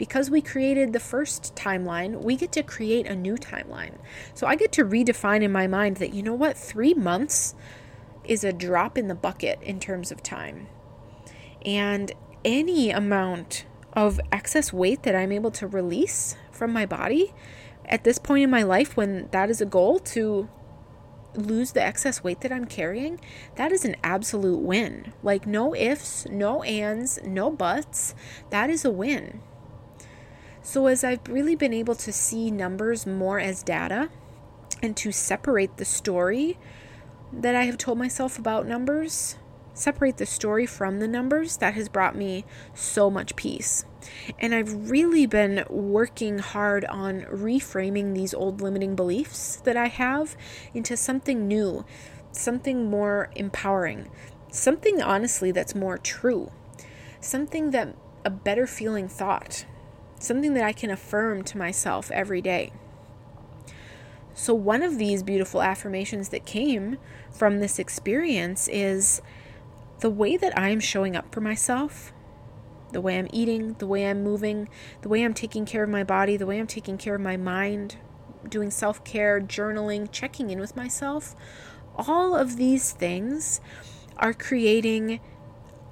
Because 0.00 0.30
we 0.30 0.40
created 0.40 0.94
the 0.94 0.98
first 0.98 1.54
timeline, 1.54 2.22
we 2.22 2.34
get 2.34 2.52
to 2.52 2.62
create 2.62 3.06
a 3.06 3.14
new 3.14 3.34
timeline. 3.34 3.98
So 4.32 4.46
I 4.46 4.56
get 4.56 4.72
to 4.72 4.82
redefine 4.82 5.42
in 5.42 5.52
my 5.52 5.66
mind 5.66 5.98
that, 5.98 6.14
you 6.14 6.22
know 6.22 6.32
what, 6.32 6.56
three 6.56 6.94
months 6.94 7.54
is 8.24 8.42
a 8.42 8.50
drop 8.50 8.96
in 8.96 9.08
the 9.08 9.14
bucket 9.14 9.60
in 9.60 9.78
terms 9.78 10.10
of 10.10 10.22
time. 10.22 10.68
And 11.66 12.12
any 12.46 12.90
amount 12.90 13.66
of 13.92 14.18
excess 14.32 14.72
weight 14.72 15.02
that 15.02 15.14
I'm 15.14 15.32
able 15.32 15.50
to 15.50 15.66
release 15.66 16.34
from 16.50 16.72
my 16.72 16.86
body 16.86 17.34
at 17.84 18.02
this 18.02 18.16
point 18.16 18.44
in 18.44 18.48
my 18.48 18.62
life, 18.62 18.96
when 18.96 19.28
that 19.32 19.50
is 19.50 19.60
a 19.60 19.66
goal 19.66 19.98
to 19.98 20.48
lose 21.34 21.72
the 21.72 21.82
excess 21.82 22.24
weight 22.24 22.40
that 22.40 22.50
I'm 22.50 22.64
carrying, 22.64 23.20
that 23.56 23.70
is 23.70 23.84
an 23.84 23.96
absolute 24.02 24.60
win. 24.60 25.12
Like, 25.22 25.46
no 25.46 25.74
ifs, 25.74 26.26
no 26.30 26.62
ands, 26.62 27.18
no 27.22 27.50
buts. 27.50 28.14
That 28.48 28.70
is 28.70 28.86
a 28.86 28.90
win. 28.90 29.42
So, 30.62 30.86
as 30.86 31.04
I've 31.04 31.26
really 31.28 31.56
been 31.56 31.72
able 31.72 31.94
to 31.96 32.12
see 32.12 32.50
numbers 32.50 33.06
more 33.06 33.40
as 33.40 33.62
data 33.62 34.10
and 34.82 34.96
to 34.98 35.10
separate 35.10 35.76
the 35.76 35.84
story 35.84 36.58
that 37.32 37.54
I 37.54 37.64
have 37.64 37.78
told 37.78 37.98
myself 37.98 38.38
about 38.38 38.66
numbers, 38.66 39.36
separate 39.72 40.18
the 40.18 40.26
story 40.26 40.66
from 40.66 40.98
the 40.98 41.08
numbers, 41.08 41.56
that 41.58 41.74
has 41.74 41.88
brought 41.88 42.16
me 42.16 42.44
so 42.74 43.08
much 43.10 43.36
peace. 43.36 43.84
And 44.38 44.54
I've 44.54 44.90
really 44.90 45.26
been 45.26 45.64
working 45.68 46.38
hard 46.38 46.84
on 46.84 47.22
reframing 47.22 48.14
these 48.14 48.34
old 48.34 48.60
limiting 48.60 48.94
beliefs 48.94 49.56
that 49.64 49.76
I 49.76 49.88
have 49.88 50.36
into 50.74 50.96
something 50.96 51.46
new, 51.48 51.84
something 52.32 52.90
more 52.90 53.30
empowering, 53.34 54.10
something 54.50 55.00
honestly 55.00 55.52
that's 55.52 55.74
more 55.74 55.98
true, 55.98 56.50
something 57.20 57.70
that 57.70 57.94
a 58.24 58.30
better 58.30 58.66
feeling 58.66 59.08
thought, 59.08 59.64
something 60.20 60.54
that 60.54 60.62
I 60.62 60.72
can 60.72 60.90
affirm 60.90 61.42
to 61.44 61.58
myself 61.58 62.10
every 62.12 62.40
day. 62.40 62.72
So, 64.32 64.54
one 64.54 64.82
of 64.82 64.98
these 64.98 65.24
beautiful 65.24 65.60
affirmations 65.60 66.28
that 66.28 66.46
came 66.46 66.98
from 67.32 67.58
this 67.58 67.80
experience 67.80 68.68
is 68.68 69.20
the 69.98 70.10
way 70.10 70.36
that 70.36 70.56
I'm 70.56 70.78
showing 70.78 71.16
up 71.16 71.34
for 71.34 71.40
myself 71.40 72.12
the 72.92 73.00
way 73.00 73.18
I'm 73.18 73.28
eating, 73.32 73.74
the 73.74 73.86
way 73.86 74.08
I'm 74.08 74.22
moving, 74.22 74.68
the 75.02 75.08
way 75.08 75.24
I'm 75.24 75.34
taking 75.34 75.64
care 75.64 75.82
of 75.82 75.90
my 75.90 76.04
body, 76.04 76.36
the 76.36 76.46
way 76.46 76.58
I'm 76.58 76.66
taking 76.66 76.98
care 76.98 77.14
of 77.14 77.20
my 77.20 77.36
mind, 77.36 77.96
doing 78.48 78.70
self 78.70 79.04
care, 79.04 79.40
journaling, 79.40 80.10
checking 80.10 80.50
in 80.50 80.60
with 80.60 80.76
myself, 80.76 81.34
all 81.96 82.34
of 82.34 82.56
these 82.56 82.92
things 82.92 83.60
are 84.16 84.32
creating 84.32 85.20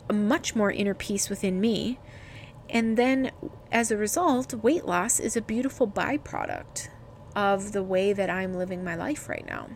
a 0.08 0.12
much 0.12 0.54
more 0.54 0.70
inner 0.70 0.94
peace 0.94 1.28
within 1.28 1.60
me. 1.60 1.98
And 2.70 2.96
then 2.96 3.30
as 3.72 3.90
a 3.90 3.96
result, 3.96 4.54
weight 4.54 4.84
loss 4.84 5.20
is 5.20 5.36
a 5.36 5.40
beautiful 5.40 5.86
byproduct 5.86 6.88
of 7.34 7.72
the 7.72 7.82
way 7.82 8.12
that 8.12 8.30
I'm 8.30 8.54
living 8.54 8.84
my 8.84 8.94
life 8.94 9.28
right 9.28 9.46
now. 9.46 9.68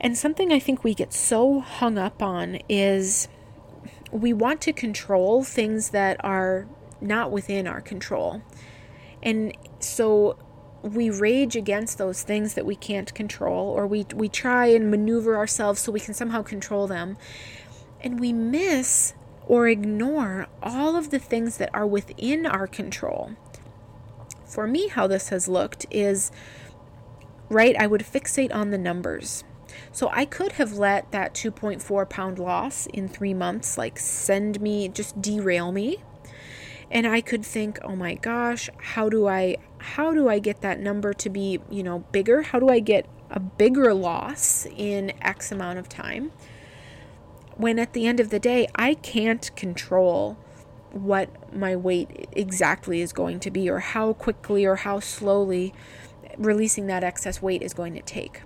And 0.00 0.16
something 0.16 0.52
I 0.52 0.58
think 0.58 0.84
we 0.84 0.94
get 0.94 1.12
so 1.12 1.60
hung 1.60 1.98
up 1.98 2.22
on 2.22 2.58
is 2.68 3.28
we 4.12 4.32
want 4.32 4.60
to 4.62 4.72
control 4.72 5.42
things 5.42 5.90
that 5.90 6.22
are 6.24 6.68
not 7.00 7.30
within 7.30 7.66
our 7.66 7.80
control. 7.80 8.42
And 9.22 9.56
so 9.80 10.38
we 10.82 11.10
rage 11.10 11.56
against 11.56 11.98
those 11.98 12.22
things 12.22 12.54
that 12.54 12.66
we 12.66 12.76
can't 12.76 13.12
control, 13.14 13.68
or 13.68 13.86
we, 13.86 14.06
we 14.14 14.28
try 14.28 14.66
and 14.66 14.90
maneuver 14.90 15.36
ourselves 15.36 15.80
so 15.80 15.90
we 15.90 16.00
can 16.00 16.14
somehow 16.14 16.42
control 16.42 16.86
them. 16.86 17.16
And 18.00 18.20
we 18.20 18.32
miss 18.32 19.14
or 19.46 19.68
ignore 19.68 20.48
all 20.62 20.96
of 20.96 21.10
the 21.10 21.18
things 21.18 21.56
that 21.58 21.70
are 21.72 21.86
within 21.86 22.44
our 22.44 22.66
control. 22.66 23.32
For 24.44 24.66
me, 24.66 24.88
how 24.88 25.06
this 25.06 25.28
has 25.30 25.48
looked 25.48 25.86
is 25.90 26.30
right, 27.48 27.76
I 27.78 27.86
would 27.86 28.02
fixate 28.02 28.54
on 28.54 28.70
the 28.70 28.78
numbers. 28.78 29.44
So 29.92 30.08
I 30.12 30.24
could 30.24 30.52
have 30.52 30.74
let 30.74 31.10
that 31.12 31.34
2.4 31.34 32.08
pound 32.08 32.38
loss 32.38 32.86
in 32.86 33.08
three 33.08 33.34
months 33.34 33.76
like 33.76 33.98
send 33.98 34.60
me, 34.60 34.88
just 34.88 35.20
derail 35.20 35.72
me. 35.72 35.98
And 36.90 37.06
I 37.06 37.20
could 37.20 37.44
think, 37.44 37.78
oh 37.82 37.96
my 37.96 38.14
gosh, 38.14 38.70
how 38.78 39.08
do 39.08 39.26
I 39.26 39.56
how 39.78 40.12
do 40.12 40.28
I 40.28 40.38
get 40.38 40.62
that 40.62 40.80
number 40.80 41.12
to 41.14 41.28
be, 41.28 41.60
you 41.70 41.82
know, 41.82 42.00
bigger? 42.12 42.42
How 42.42 42.60
do 42.60 42.68
I 42.68 42.80
get 42.80 43.08
a 43.30 43.40
bigger 43.40 43.92
loss 43.92 44.66
in 44.76 45.12
X 45.20 45.50
amount 45.52 45.78
of 45.78 45.88
time? 45.88 46.32
When 47.56 47.78
at 47.78 47.94
the 47.94 48.06
end 48.06 48.20
of 48.20 48.30
the 48.30 48.38
day, 48.38 48.68
I 48.74 48.94
can't 48.94 49.54
control 49.56 50.36
what 50.92 51.54
my 51.54 51.76
weight 51.76 52.28
exactly 52.32 53.00
is 53.00 53.12
going 53.12 53.40
to 53.40 53.50
be 53.50 53.68
or 53.68 53.80
how 53.80 54.12
quickly 54.12 54.64
or 54.64 54.76
how 54.76 55.00
slowly 55.00 55.74
releasing 56.36 56.86
that 56.86 57.04
excess 57.04 57.40
weight 57.40 57.62
is 57.62 57.74
going 57.74 57.94
to 57.94 58.02
take. 58.02 58.42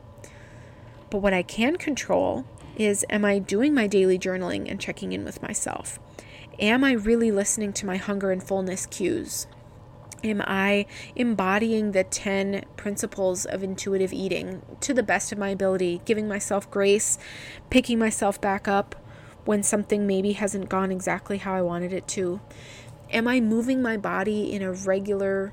But 1.10 1.18
what 1.18 1.34
I 1.34 1.42
can 1.42 1.76
control 1.76 2.44
is 2.76 3.04
am 3.10 3.24
I 3.24 3.38
doing 3.38 3.74
my 3.74 3.86
daily 3.86 4.18
journaling 4.18 4.70
and 4.70 4.80
checking 4.80 5.12
in 5.12 5.24
with 5.24 5.42
myself? 5.42 5.98
Am 6.58 6.84
I 6.84 6.92
really 6.92 7.30
listening 7.30 7.72
to 7.74 7.86
my 7.86 7.96
hunger 7.96 8.30
and 8.30 8.42
fullness 8.42 8.86
cues? 8.86 9.46
Am 10.22 10.42
I 10.46 10.86
embodying 11.16 11.92
the 11.92 12.04
10 12.04 12.64
principles 12.76 13.46
of 13.46 13.62
intuitive 13.62 14.12
eating 14.12 14.60
to 14.80 14.92
the 14.92 15.02
best 15.02 15.32
of 15.32 15.38
my 15.38 15.48
ability, 15.48 16.02
giving 16.04 16.28
myself 16.28 16.70
grace, 16.70 17.18
picking 17.70 17.98
myself 17.98 18.38
back 18.40 18.68
up 18.68 18.94
when 19.44 19.62
something 19.62 20.06
maybe 20.06 20.32
hasn't 20.32 20.68
gone 20.68 20.92
exactly 20.92 21.38
how 21.38 21.54
I 21.54 21.62
wanted 21.62 21.92
it 21.92 22.06
to? 22.08 22.40
Am 23.10 23.26
I 23.26 23.40
moving 23.40 23.82
my 23.82 23.96
body 23.96 24.52
in 24.52 24.62
a 24.62 24.72
regular 24.72 25.52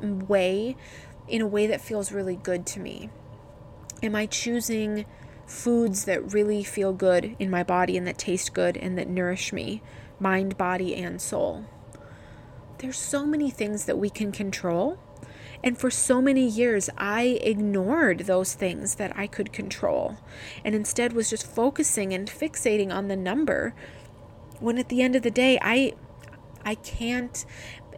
way, 0.00 0.76
in 1.28 1.40
a 1.40 1.46
way 1.46 1.66
that 1.66 1.80
feels 1.80 2.12
really 2.12 2.36
good 2.36 2.66
to 2.66 2.80
me? 2.80 3.10
Am 4.02 4.14
I 4.14 4.26
choosing 4.26 5.06
foods 5.46 6.04
that 6.04 6.32
really 6.32 6.64
feel 6.64 6.92
good 6.92 7.36
in 7.38 7.50
my 7.50 7.62
body 7.62 7.96
and 7.96 8.06
that 8.06 8.18
taste 8.18 8.52
good 8.52 8.76
and 8.76 8.98
that 8.98 9.08
nourish 9.08 9.52
me, 9.52 9.82
mind, 10.18 10.58
body, 10.58 10.94
and 10.94 11.20
soul? 11.20 11.66
There's 12.78 12.98
so 12.98 13.24
many 13.24 13.50
things 13.50 13.86
that 13.86 13.98
we 13.98 14.10
can 14.10 14.32
control. 14.32 14.98
And 15.62 15.78
for 15.78 15.90
so 15.90 16.20
many 16.20 16.46
years, 16.46 16.88
I 16.96 17.38
ignored 17.42 18.20
those 18.20 18.54
things 18.54 18.96
that 18.96 19.16
I 19.16 19.26
could 19.26 19.52
control 19.52 20.18
and 20.64 20.74
instead 20.74 21.12
was 21.12 21.30
just 21.30 21.46
focusing 21.46 22.12
and 22.12 22.28
fixating 22.28 22.92
on 22.92 23.08
the 23.08 23.16
number 23.16 23.74
when 24.60 24.78
at 24.78 24.88
the 24.88 25.02
end 25.02 25.16
of 25.16 25.22
the 25.22 25.30
day, 25.30 25.58
I. 25.62 25.94
I 26.64 26.74
can't, 26.74 27.46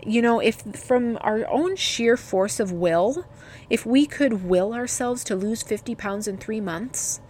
you 0.07 0.21
know, 0.21 0.41
if 0.41 0.57
from 0.77 1.17
our 1.23 1.47
own 1.49 1.75
sheer 1.77 2.19
force 2.19 2.61
of 2.61 2.71
will, 2.71 3.25
if 3.71 3.87
we 3.87 4.05
could 4.05 4.45
will 4.45 4.75
ourselves 4.75 5.25
to 5.25 5.35
lose 5.35 5.63
50 5.63 5.95
pounds 5.95 6.29
in 6.29 6.37
three 6.37 6.61
months, 6.61 7.23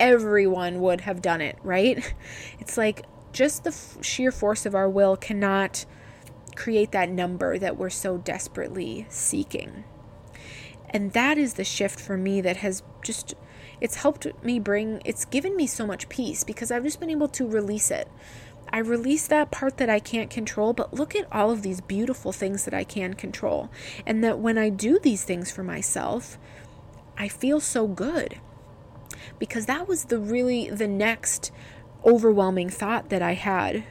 everyone 0.00 0.80
would 0.80 1.02
have 1.02 1.22
done 1.22 1.40
it, 1.40 1.58
right? 1.62 2.12
It's 2.58 2.76
like 2.76 3.04
just 3.32 3.62
the 3.62 3.70
f- 3.70 3.98
sheer 4.00 4.32
force 4.32 4.66
of 4.66 4.74
our 4.74 4.88
will 4.88 5.16
cannot 5.16 5.86
create 6.60 6.92
that 6.92 7.08
number 7.08 7.58
that 7.58 7.78
we're 7.78 7.88
so 7.88 8.18
desperately 8.18 9.06
seeking. 9.08 9.82
And 10.90 11.14
that 11.14 11.38
is 11.38 11.54
the 11.54 11.64
shift 11.64 11.98
for 11.98 12.18
me 12.18 12.42
that 12.42 12.58
has 12.58 12.82
just 13.02 13.34
it's 13.80 13.96
helped 13.96 14.26
me 14.44 14.60
bring 14.60 15.00
it's 15.06 15.24
given 15.24 15.56
me 15.56 15.66
so 15.66 15.86
much 15.86 16.10
peace 16.10 16.44
because 16.44 16.70
I've 16.70 16.82
just 16.82 17.00
been 17.00 17.08
able 17.08 17.28
to 17.28 17.48
release 17.48 17.90
it. 17.90 18.08
I 18.70 18.78
release 18.78 19.26
that 19.28 19.50
part 19.50 19.78
that 19.78 19.88
I 19.88 20.00
can't 20.00 20.28
control, 20.28 20.74
but 20.74 20.92
look 20.92 21.16
at 21.16 21.32
all 21.32 21.50
of 21.50 21.62
these 21.62 21.80
beautiful 21.80 22.30
things 22.30 22.66
that 22.66 22.74
I 22.74 22.84
can 22.84 23.14
control. 23.14 23.70
And 24.04 24.22
that 24.22 24.38
when 24.38 24.58
I 24.58 24.68
do 24.68 24.98
these 24.98 25.24
things 25.24 25.50
for 25.50 25.64
myself, 25.64 26.38
I 27.16 27.28
feel 27.28 27.60
so 27.60 27.88
good. 27.88 28.38
Because 29.38 29.64
that 29.64 29.88
was 29.88 30.04
the 30.04 30.18
really 30.18 30.68
the 30.68 30.86
next 30.86 31.52
overwhelming 32.04 32.68
thought 32.68 33.08
that 33.08 33.22
I 33.22 33.32
had 33.32 33.84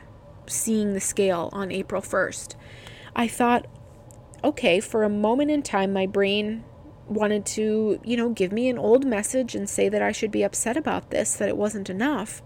seeing 0.49 0.93
the 0.93 0.99
scale 0.99 1.49
on 1.53 1.71
April 1.71 2.01
1st. 2.01 2.55
I 3.19 3.27
thought, 3.27 3.67
okay, 4.45 4.79
for 4.79 5.03
a 5.03 5.09
moment 5.09 5.51
in 5.51 5.61
time, 5.61 5.91
my 5.91 6.07
brain 6.07 6.63
wanted 7.05 7.45
to, 7.47 7.99
you 8.01 8.15
know, 8.15 8.29
give 8.29 8.53
me 8.53 8.69
an 8.69 8.77
old 8.79 9.05
message 9.05 9.55
and 9.55 9.69
say 9.69 9.89
that 9.89 10.01
I 10.01 10.13
should 10.13 10.31
be 10.31 10.41
upset 10.41 10.77
about 10.77 11.09
this, 11.09 11.33
that 11.35 11.49
it 11.49 11.57
wasn't 11.57 11.89
enough. 11.89 12.41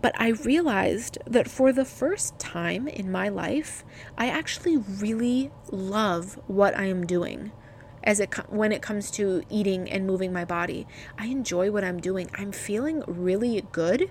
But 0.00 0.14
I 0.16 0.28
realized 0.28 1.18
that 1.26 1.50
for 1.50 1.72
the 1.72 1.84
first 1.84 2.38
time 2.38 2.86
in 2.86 3.10
my 3.10 3.28
life, 3.28 3.84
I 4.16 4.28
actually 4.28 4.76
really 4.76 5.50
love 5.72 6.38
what 6.46 6.78
I 6.78 6.84
am 6.84 7.04
doing 7.04 7.50
as 8.04 8.20
it 8.20 8.32
when 8.48 8.70
it 8.70 8.80
comes 8.80 9.10
to 9.10 9.42
eating 9.50 9.90
and 9.90 10.06
moving 10.06 10.32
my 10.32 10.44
body. 10.44 10.86
I 11.18 11.26
enjoy 11.26 11.72
what 11.72 11.82
I'm 11.82 11.98
doing. 11.98 12.30
I'm 12.34 12.52
feeling 12.52 13.02
really 13.08 13.60
good. 13.72 14.08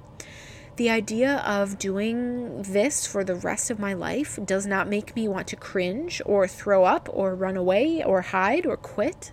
The 0.77 0.89
idea 0.89 1.37
of 1.37 1.79
doing 1.79 2.61
this 2.63 3.07
for 3.07 3.23
the 3.23 3.35
rest 3.35 3.71
of 3.71 3.79
my 3.79 3.93
life 3.93 4.37
does 4.43 4.65
not 4.65 4.89
make 4.89 5.15
me 5.15 5.27
want 5.27 5.47
to 5.47 5.55
cringe 5.55 6.21
or 6.25 6.47
throw 6.47 6.83
up 6.83 7.07
or 7.11 7.33
run 7.33 7.55
away 7.55 8.03
or 8.03 8.21
hide 8.21 8.65
or 8.65 8.75
quit. 8.75 9.31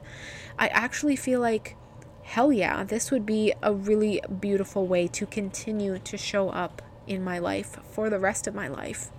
I 0.56 0.68
actually 0.68 1.16
feel 1.16 1.40
like 1.40 1.76
hell 2.22 2.52
yeah, 2.52 2.84
this 2.84 3.10
would 3.10 3.26
be 3.26 3.52
a 3.62 3.74
really 3.74 4.20
beautiful 4.40 4.86
way 4.86 5.08
to 5.08 5.26
continue 5.26 5.98
to 5.98 6.16
show 6.16 6.48
up 6.48 6.80
in 7.06 7.22
my 7.24 7.38
life 7.38 7.76
for 7.90 8.08
the 8.08 8.18
rest 8.18 8.46
of 8.46 8.54
my 8.54 8.68
life. 8.68 9.10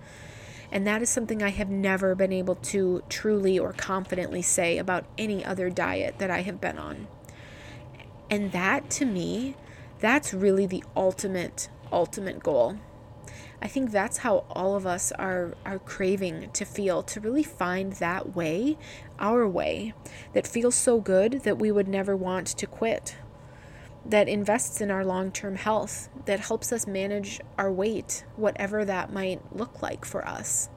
And 0.72 0.88
that 0.88 1.02
is 1.02 1.10
something 1.10 1.44
I 1.44 1.50
have 1.50 1.70
never 1.70 2.16
been 2.16 2.34
able 2.34 2.56
to 2.56 3.04
truly 3.10 3.60
or 3.60 3.74
confidently 3.74 4.42
say 4.42 4.78
about 4.78 5.06
any 5.18 5.46
other 5.46 5.70
diet 5.70 6.18
that 6.18 6.32
I 6.32 6.42
have 6.42 6.60
been 6.60 6.80
on. 6.80 7.08
And 8.30 8.52
that 8.54 8.90
to 8.92 9.06
me, 9.06 9.56
that's 10.00 10.34
really 10.34 10.66
the 10.66 10.84
ultimate, 10.96 11.70
ultimate 11.94 12.42
goal. 12.42 12.78
I 13.62 13.68
think 13.70 13.92
that's 13.92 14.18
how 14.18 14.44
all 14.50 14.76
of 14.76 14.86
us 14.86 15.14
are 15.14 15.54
are 15.66 15.80
craving 15.80 16.50
to 16.52 16.66
feel 16.66 17.02
to 17.04 17.22
really 17.22 17.44
find 17.44 17.94
that 17.94 18.36
way, 18.36 18.78
our 19.20 19.48
way 19.48 19.94
that 20.34 20.46
feels 20.46 20.76
so 20.76 21.00
good 21.00 21.44
that 21.44 21.60
we 21.60 21.72
would 21.72 21.88
never 21.88 22.16
want 22.16 22.48
to 22.48 22.68
quit. 22.68 23.16
That 24.06 24.28
invests 24.28 24.82
in 24.82 24.92
our 24.92 25.06
long-term 25.06 25.56
health, 25.56 26.10
that 26.26 26.42
helps 26.42 26.74
us 26.74 26.86
manage 26.86 27.40
our 27.58 27.72
weight, 27.72 28.26
whatever 28.36 28.84
that 28.84 29.14
might 29.14 29.56
look 29.56 29.82
like 29.82 30.04
for 30.04 30.28
us. 30.28 30.68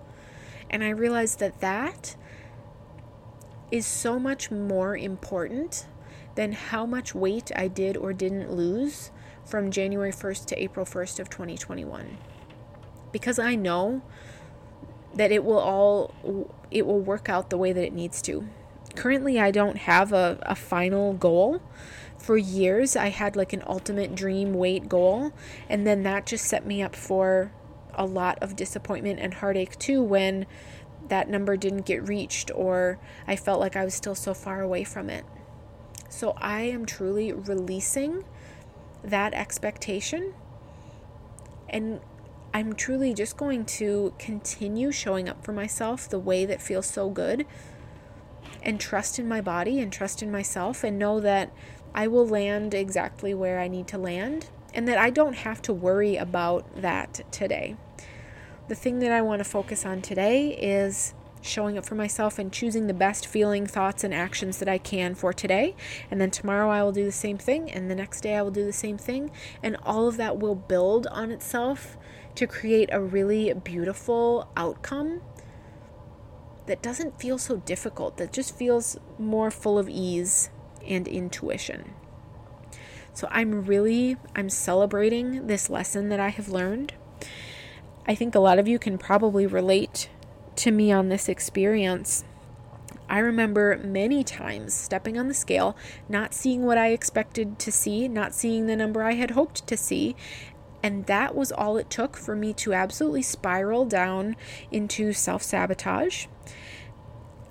And 0.71 0.85
I 0.85 0.91
realized 0.91 1.41
that 1.41 1.61
that 1.61 2.15
is 3.73 3.85
so 3.85 4.21
much 4.21 4.53
more 4.53 4.97
important 4.97 5.89
than 6.37 6.53
how 6.53 6.87
much 6.87 7.17
weight 7.17 7.51
I 7.57 7.67
did 7.67 7.97
or 7.97 8.13
didn't 8.13 8.53
lose 8.53 9.11
from 9.47 9.71
January 9.71 10.13
1st 10.13 10.47
to 10.47 10.63
April 10.63 10.85
1st 10.85 11.21
of 11.21 11.31
2021 11.31 12.19
because 13.13 13.39
I 13.39 13.55
know 13.55 14.03
that 15.15 15.33
it 15.33 15.45
will 15.45 15.59
all 15.59 16.13
it 16.71 16.87
will 16.87 17.01
work 17.01 17.29
out 17.29 17.49
the 17.49 17.57
way 17.57 17.73
that 17.73 17.83
it 17.83 17.93
needs 17.93 18.21
to. 18.23 18.47
Currently, 18.95 19.41
I 19.41 19.51
don't 19.51 19.77
have 19.77 20.13
a, 20.13 20.39
a 20.43 20.55
final 20.55 21.13
goal. 21.15 21.63
For 22.19 22.37
years, 22.37 22.97
I 22.97 23.09
had 23.09 23.37
like 23.37 23.53
an 23.53 23.63
ultimate 23.67 24.15
dream 24.15 24.53
weight 24.55 24.89
goal, 24.89 25.33
and 25.69 25.87
then 25.87 26.03
that 26.03 26.27
just 26.27 26.45
set 26.47 26.67
me 26.67 26.83
up 26.83 26.97
for 26.97 27.53
a 27.95 28.05
lot 28.05 28.39
of 28.43 28.57
disappointment 28.57 29.19
and 29.21 29.35
heartache 29.35 29.79
too 29.79 30.03
when 30.03 30.47
that 31.09 31.31
number 31.31 31.57
didn't 31.57 31.87
get 31.87 32.07
reached 32.07 32.51
or 32.55 32.99
I 33.27 33.37
felt 33.37 33.61
like 33.61 33.77
I 33.77 33.85
was 33.85 33.95
still 33.95 34.15
so 34.15 34.35
far 34.35 34.61
away 34.61 34.85
from 34.85 35.09
it. 35.09 35.25
So 36.11 36.35
I 36.37 36.63
am 36.63 36.85
truly 36.85 37.33
releasing 37.33 38.25
that 39.07 39.33
expectation 39.35 40.35
and 41.69 42.01
I'm 42.53 42.73
truly 42.75 43.13
just 43.13 43.37
going 43.37 43.67
to 43.67 44.15
continue 44.19 44.91
showing 44.91 45.29
up 45.29 45.45
for 45.45 45.53
myself 45.53 46.09
the 46.09 46.19
way 46.19 46.47
that 46.47 46.63
feels 46.63 46.87
so 46.87 47.11
good 47.11 47.47
and 48.63 48.81
trust 48.81 49.19
in 49.19 49.29
my 49.29 49.41
body 49.41 49.79
and 49.79 49.93
trust 49.93 50.23
in 50.23 50.31
myself 50.33 50.83
and 50.83 50.99
know 50.99 51.21
that 51.21 51.53
I 51.95 52.09
will 52.09 52.27
land 52.27 52.75
exactly 52.75 53.35
where 53.35 53.61
I 53.61 53.69
need 53.69 53.87
to 53.89 53.99
land 53.99 54.49
and 54.73 54.89
that 54.89 54.99
I 54.99 55.11
don't 55.11 55.35
have 55.35 55.63
to 55.63 55.73
worry 55.73 56.17
about 56.17 56.81
that 56.81 57.21
today. 57.31 57.77
The 58.69 58.75
thing 58.75 58.99
that 59.01 59.13
I 59.13 59.23
want 59.23 59.41
to 59.41 59.45
focus 59.45 59.87
on 59.87 60.03
today 60.03 60.49
is 60.51 61.15
showing 61.47 61.79
up 61.79 61.87
for 61.87 61.95
myself 61.95 62.39
and 62.39 62.53
choosing 62.53 62.87
the 62.87 62.95
best 62.95 63.27
feeling, 63.27 63.67
thoughts, 63.67 64.05
and 64.05 64.13
actions 64.13 64.59
that 64.59 64.69
I 64.69 64.79
can 64.79 65.15
for 65.15 65.33
today. 65.33 65.75
And 66.11 66.21
then 66.21 66.31
tomorrow 66.31 66.71
I 66.71 66.83
will 66.83 66.93
do 66.93 67.05
the 67.05 67.13
same 67.13 67.39
thing, 67.39 67.71
and 67.71 67.91
the 67.91 67.95
next 67.95 68.21
day 68.21 68.37
I 68.37 68.43
will 68.43 68.51
do 68.51 68.65
the 68.65 68.73
same 68.73 68.99
thing. 68.99 69.31
And 69.63 69.77
all 69.85 70.09
of 70.09 70.17
that 70.17 70.39
will 70.39 70.55
build 70.55 71.07
on 71.09 71.31
itself 71.31 71.97
to 72.35 72.47
create 72.47 72.89
a 72.93 73.01
really 73.01 73.53
beautiful 73.53 74.49
outcome 74.57 75.23
that 76.67 76.83
doesn't 76.83 77.21
feel 77.21 77.39
so 77.39 77.57
difficult, 77.59 78.17
that 78.17 78.33
just 78.33 78.57
feels 78.57 78.99
more 79.19 79.51
full 79.51 79.79
of 79.79 79.89
ease 79.89 80.51
and 80.87 81.07
intuition. 81.09 81.95
So 83.15 83.29
I'm 83.31 83.65
really 83.65 84.17
I'm 84.35 84.51
celebrating 84.51 85.47
this 85.47 85.71
lesson 85.71 86.11
that 86.11 86.21
I 86.21 86.29
have 86.29 86.49
learned. 86.49 86.93
I 88.07 88.15
think 88.15 88.35
a 88.35 88.41
lot 88.41 88.59
of 88.59 88.69
you 88.69 88.79
can 88.79 88.99
probably 88.99 89.47
relate 89.47 90.11
to 90.57 90.71
me 90.71 90.91
on 90.93 91.09
this 91.09 91.29
experience. 91.29 92.25
I 93.09 93.21
remember 93.21 93.79
many 93.85 94.25
times 94.25 94.75
stepping 94.75 95.19
on 95.19 95.29
the 95.29 95.35
scale, 95.35 95.77
not 96.09 96.35
seeing 96.35 96.65
what 96.65 96.79
I 96.79 96.89
expected 96.89 97.59
to 97.61 97.71
see, 97.71 98.09
not 98.09 98.35
seeing 98.35 98.67
the 98.67 98.77
number 98.77 99.03
I 99.03 99.13
had 99.13 99.33
hoped 99.33 99.67
to 99.69 99.77
see, 99.77 100.17
and 100.83 101.07
that 101.07 101.35
was 101.35 101.53
all 101.53 101.77
it 101.77 101.89
took 101.89 102.17
for 102.17 102.35
me 102.35 102.53
to 102.55 102.73
absolutely 102.73 103.23
spiral 103.23 103.85
down 103.85 104.37
into 104.71 105.13
self 105.13 105.43
sabotage. 105.43 106.27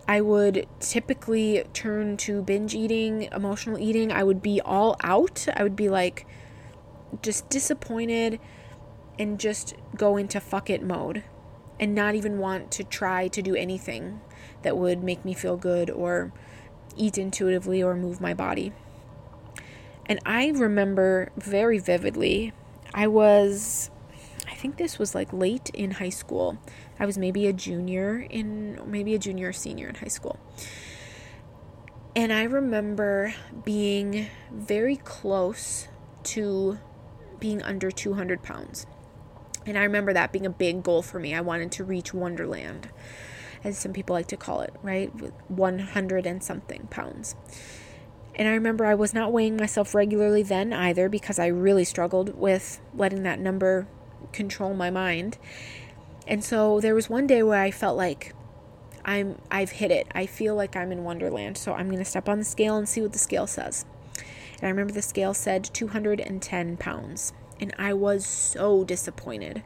I 0.07 0.21
would 0.21 0.67
typically 0.79 1.63
turn 1.73 2.17
to 2.17 2.43
binge 2.43 2.75
eating, 2.75 3.23
emotional 3.31 3.79
eating. 3.79 4.11
I 4.11 4.23
would 4.23 4.41
be 4.41 4.61
all 4.61 4.97
out. 5.03 5.47
I 5.55 5.63
would 5.63 5.75
be 5.75 5.89
like 5.89 6.27
just 7.23 7.49
disappointed 7.49 8.39
and 9.17 9.39
just 9.39 9.73
go 9.95 10.17
into 10.17 10.39
fuck 10.39 10.69
it 10.69 10.83
mode 10.83 11.23
and 11.79 11.93
not 11.93 12.15
even 12.15 12.39
want 12.39 12.71
to 12.71 12.83
try 12.83 13.27
to 13.27 13.41
do 13.41 13.55
anything 13.55 14.21
that 14.61 14.77
would 14.77 15.03
make 15.03 15.25
me 15.25 15.33
feel 15.33 15.57
good 15.57 15.89
or 15.89 16.31
eat 16.95 17.17
intuitively 17.17 17.83
or 17.83 17.95
move 17.95 18.21
my 18.21 18.33
body. 18.33 18.71
And 20.05 20.19
I 20.25 20.49
remember 20.49 21.31
very 21.37 21.79
vividly 21.79 22.53
I 22.93 23.07
was, 23.07 23.91
I 24.49 24.55
think 24.55 24.77
this 24.77 24.97
was 24.97 25.13
like 25.13 25.33
late 25.33 25.69
in 25.73 25.91
high 25.91 26.09
school. 26.09 26.57
I 26.97 27.05
was 27.05 27.17
maybe 27.17 27.45
a 27.45 27.51
junior 27.51 28.25
in, 28.29 28.79
maybe 28.85 29.13
a 29.13 29.19
junior 29.19 29.49
or 29.49 29.53
senior 29.53 29.89
in 29.89 29.95
high 29.95 30.07
school. 30.07 30.39
And 32.15 32.31
I 32.31 32.43
remember 32.43 33.33
being 33.65 34.27
very 34.49 34.95
close 34.95 35.89
to 36.23 36.79
being 37.37 37.61
under 37.63 37.91
200 37.91 38.41
pounds. 38.41 38.85
And 39.65 39.77
I 39.77 39.83
remember 39.83 40.13
that 40.13 40.31
being 40.31 40.45
a 40.45 40.51
big 40.51 40.83
goal 40.83 41.01
for 41.01 41.19
me. 41.19 41.33
I 41.33 41.41
wanted 41.41 41.71
to 41.73 41.83
reach 41.83 42.11
Onderland, 42.11 42.85
as 43.63 43.77
some 43.77 43.93
people 43.93 44.13
like 44.13 44.27
to 44.27 44.37
call 44.37 44.61
it, 44.61 44.73
right? 44.83 45.11
100 45.49 46.25
and 46.25 46.43
something 46.43 46.87
pounds. 46.91 47.35
And 48.35 48.47
I 48.47 48.51
remember 48.51 48.85
I 48.85 48.95
was 48.95 49.13
not 49.13 49.31
weighing 49.31 49.55
myself 49.55 49.95
regularly 49.95 50.43
then 50.43 50.73
either 50.73 51.07
because 51.07 51.39
I 51.39 51.47
really 51.47 51.85
struggled 51.85 52.37
with 52.37 52.81
letting 52.93 53.23
that 53.23 53.39
number 53.39 53.87
control 54.33 54.73
my 54.73 54.89
mind. 54.89 55.37
And 56.27 56.43
so 56.43 56.79
there 56.81 56.93
was 56.93 57.09
one 57.09 57.27
day 57.27 57.43
where 57.43 57.61
I 57.61 57.71
felt 57.71 57.97
like 57.97 58.33
I'm 59.05 59.39
I've 59.49 59.71
hit 59.71 59.91
it. 59.91 60.07
I 60.13 60.25
feel 60.25 60.55
like 60.55 60.75
I'm 60.75 60.91
in 60.91 61.03
Onderland. 61.03 61.57
So 61.57 61.73
I'm 61.73 61.87
going 61.87 61.99
to 61.99 62.05
step 62.05 62.27
on 62.27 62.39
the 62.39 62.45
scale 62.45 62.75
and 62.75 62.89
see 62.89 63.01
what 63.01 63.13
the 63.13 63.19
scale 63.19 63.47
says. 63.47 63.85
And 64.55 64.63
I 64.63 64.67
remember 64.67 64.93
the 64.93 65.01
scale 65.01 65.33
said 65.33 65.63
210 65.63 66.77
pounds. 66.77 67.33
And 67.59 67.73
I 67.77 67.93
was 67.93 68.25
so 68.25 68.83
disappointed. 68.83 69.63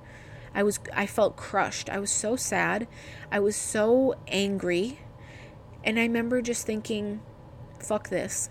I 0.54 0.64
was 0.64 0.80
I 0.94 1.06
felt 1.06 1.36
crushed. 1.36 1.90
I 1.90 2.00
was 2.00 2.12
so 2.12 2.36
sad. 2.36 2.88
I 3.32 3.40
was 3.40 3.56
so 3.56 4.16
angry. 4.28 5.00
And 5.84 6.00
I 6.00 6.04
remember 6.04 6.42
just 6.42 6.66
thinking, 6.66 7.22
fuck 7.80 8.10
this 8.10 8.50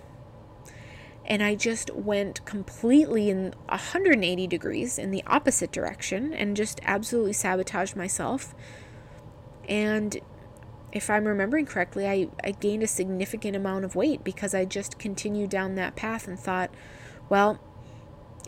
and 1.29 1.43
I 1.43 1.55
just 1.55 1.95
went 1.95 2.45
completely 2.47 3.29
in 3.29 3.55
180 3.69 4.47
degrees 4.47 4.99
in 4.99 5.11
the 5.11 5.23
opposite 5.27 5.71
direction 5.71 6.33
and 6.33 6.57
just 6.57 6.81
absolutely 6.85 7.35
sabotaged 7.35 7.95
myself. 7.95 8.55
And 9.69 10.19
if 10.91 11.11
I'm 11.11 11.27
remembering 11.27 11.67
correctly, 11.67 12.09
I, 12.09 12.29
I 12.43 12.53
gained 12.53 12.83
a 12.83 12.87
significant 12.87 13.55
amount 13.55 13.85
of 13.85 13.95
weight 13.95 14.25
because 14.25 14.55
I 14.55 14.65
just 14.65 14.99
continued 14.99 15.51
down 15.51 15.75
that 15.75 15.97
path 15.97 16.27
and 16.27 16.41
thought, 16.41 16.71
well, 17.29 17.61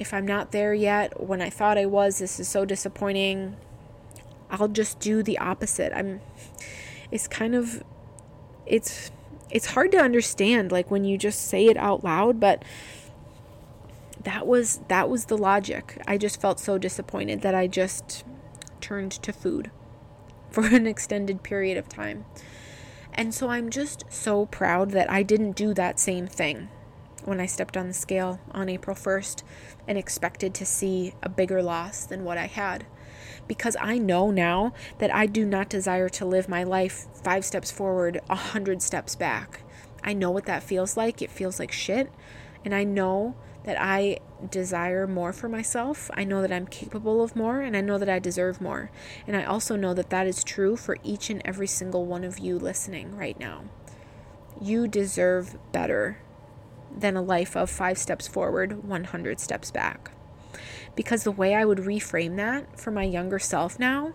if 0.00 0.14
I'm 0.14 0.26
not 0.26 0.50
there 0.50 0.72
yet, 0.72 1.22
when 1.22 1.42
I 1.42 1.50
thought 1.50 1.76
I 1.78 1.84
was, 1.84 2.18
this 2.18 2.40
is 2.40 2.48
so 2.48 2.64
disappointing. 2.64 3.56
I'll 4.50 4.66
just 4.66 4.98
do 4.98 5.22
the 5.22 5.38
opposite. 5.38 5.92
I'm, 5.94 6.20
it's 7.12 7.28
kind 7.28 7.54
of, 7.54 7.84
it's, 8.64 9.10
it's 9.50 9.66
hard 9.66 9.92
to 9.92 9.98
understand 9.98 10.72
like 10.72 10.90
when 10.90 11.04
you 11.04 11.18
just 11.18 11.42
say 11.46 11.66
it 11.66 11.76
out 11.76 12.02
loud, 12.02 12.40
but 12.40 12.64
that 14.22 14.46
was 14.46 14.80
that 14.88 15.08
was 15.08 15.26
the 15.26 15.36
logic. 15.36 16.00
I 16.06 16.18
just 16.18 16.40
felt 16.40 16.60
so 16.60 16.78
disappointed 16.78 17.42
that 17.42 17.54
I 17.54 17.66
just 17.66 18.24
turned 18.80 19.12
to 19.12 19.32
food 19.32 19.70
for 20.50 20.64
an 20.64 20.86
extended 20.86 21.42
period 21.42 21.76
of 21.76 21.88
time. 21.88 22.24
And 23.12 23.34
so 23.34 23.50
I'm 23.50 23.70
just 23.70 24.04
so 24.08 24.46
proud 24.46 24.92
that 24.92 25.10
I 25.10 25.22
didn't 25.22 25.56
do 25.56 25.74
that 25.74 25.98
same 25.98 26.26
thing. 26.26 26.68
When 27.24 27.40
I 27.40 27.46
stepped 27.46 27.76
on 27.76 27.88
the 27.88 27.94
scale 27.94 28.40
on 28.52 28.68
April 28.68 28.96
1st 28.96 29.42
and 29.87 29.98
expected 29.98 30.54
to 30.54 30.66
see 30.66 31.14
a 31.22 31.28
bigger 31.28 31.62
loss 31.62 32.04
than 32.04 32.24
what 32.24 32.38
I 32.38 32.46
had. 32.46 32.87
Because 33.46 33.76
I 33.80 33.98
know 33.98 34.30
now 34.30 34.72
that 34.98 35.14
I 35.14 35.26
do 35.26 35.44
not 35.44 35.68
desire 35.68 36.09
to 36.11 36.24
live 36.24 36.48
my 36.48 36.62
life 36.62 37.06
five 37.22 37.44
steps 37.44 37.70
forward, 37.70 38.20
a 38.28 38.37
hundred 38.37 38.83
steps 38.83 39.16
back. 39.16 39.62
I 40.02 40.12
know 40.12 40.30
what 40.30 40.46
that 40.46 40.62
feels 40.62 40.96
like. 40.96 41.20
It 41.20 41.30
feels 41.30 41.59
like 41.59 41.72
shit. 41.72 42.11
And 42.64 42.74
I 42.74 42.85
know 42.85 43.37
that 43.64 43.80
I 43.80 44.18
desire 44.48 45.06
more 45.06 45.33
for 45.33 45.48
myself. 45.48 46.11
I 46.14 46.24
know 46.24 46.40
that 46.40 46.52
I'm 46.52 46.66
capable 46.66 47.22
of 47.22 47.37
more 47.37 47.61
and 47.61 47.76
I 47.76 47.80
know 47.80 47.98
that 47.98 48.09
I 48.09 48.18
deserve 48.18 48.61
more. 48.61 48.90
And 49.26 49.37
I 49.37 49.44
also 49.44 49.76
know 49.76 49.92
that 49.94 50.11
that 50.11 50.26
is 50.26 50.42
true 50.42 50.76
for 50.76 50.96
each 51.02 51.28
and 51.28 51.42
every 51.44 51.66
single 51.66 52.06
one 52.06 52.24
of 52.24 52.38
you 52.38 52.59
listening 52.59 53.16
right 53.16 53.38
now. 53.38 53.64
You 54.61 54.88
deserve 54.88 55.59
better 55.72 56.18
than 56.96 57.16
a 57.16 57.22
life 57.22 57.57
of 57.57 57.70
five 57.70 57.98
steps 57.98 58.26
forward, 58.26 58.85
100 58.85 59.40
steps 59.40 59.70
back. 59.70 60.11
Because 60.96 61.24
the 61.24 61.31
way 61.31 61.55
I 61.55 61.64
would 61.64 61.79
reframe 61.79 62.37
that 62.37 62.79
for 62.79 62.90
my 62.90 63.05
younger 63.05 63.38
self 63.38 63.79
now, 63.79 64.12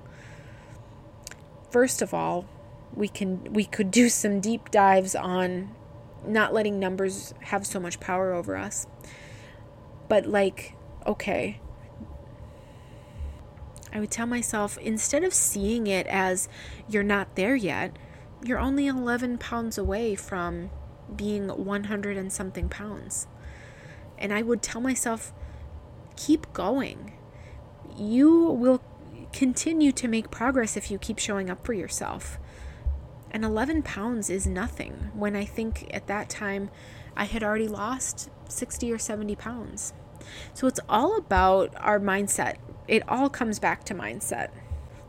first 1.69 2.01
of 2.01 2.13
all, 2.13 2.45
we 2.93 3.07
can 3.07 3.53
we 3.53 3.65
could 3.65 3.91
do 3.91 4.07
some 4.09 4.39
deep 4.39 4.71
dives 4.71 5.15
on 5.15 5.75
not 6.25 6.53
letting 6.53 6.79
numbers 6.79 7.33
have 7.41 7.65
so 7.65 7.79
much 7.79 7.99
power 7.99 8.33
over 8.33 8.55
us. 8.55 8.87
But 10.07 10.25
like, 10.25 10.75
okay, 11.05 11.59
I 13.93 13.99
would 13.99 14.11
tell 14.11 14.27
myself 14.27 14.77
instead 14.79 15.23
of 15.23 15.33
seeing 15.33 15.87
it 15.87 16.05
as 16.07 16.49
you're 16.89 17.03
not 17.03 17.35
there 17.35 17.55
yet, 17.55 17.97
you're 18.43 18.59
only 18.59 18.87
11 18.87 19.37
pounds 19.37 19.77
away 19.77 20.15
from 20.15 20.69
being 21.13 21.47
100 21.47 22.17
and 22.17 22.31
something 22.31 22.69
pounds. 22.69 23.27
And 24.17 24.33
I 24.33 24.41
would 24.41 24.61
tell 24.61 24.81
myself, 24.81 25.33
keep 26.15 26.51
going. 26.53 27.13
You 27.97 28.43
will 28.43 28.81
continue 29.33 29.91
to 29.91 30.07
make 30.07 30.31
progress 30.31 30.77
if 30.77 30.89
you 30.89 30.97
keep 30.97 31.19
showing 31.19 31.49
up 31.49 31.65
for 31.65 31.73
yourself. 31.73 32.39
And 33.31 33.43
11 33.43 33.83
pounds 33.83 34.29
is 34.29 34.47
nothing 34.47 35.11
when 35.13 35.35
I 35.35 35.43
think 35.45 35.89
at 35.93 36.07
that 36.07 36.29
time 36.29 36.69
I 37.17 37.25
had 37.25 37.43
already 37.43 37.67
lost 37.67 38.29
60 38.47 38.91
or 38.91 38.97
70 38.97 39.35
pounds. 39.35 39.93
So 40.53 40.67
it's 40.67 40.79
all 40.87 41.17
about 41.17 41.73
our 41.77 41.99
mindset. 41.99 42.55
It 42.87 43.03
all 43.07 43.29
comes 43.29 43.59
back 43.59 43.83
to 43.85 43.93
mindset. 43.93 44.49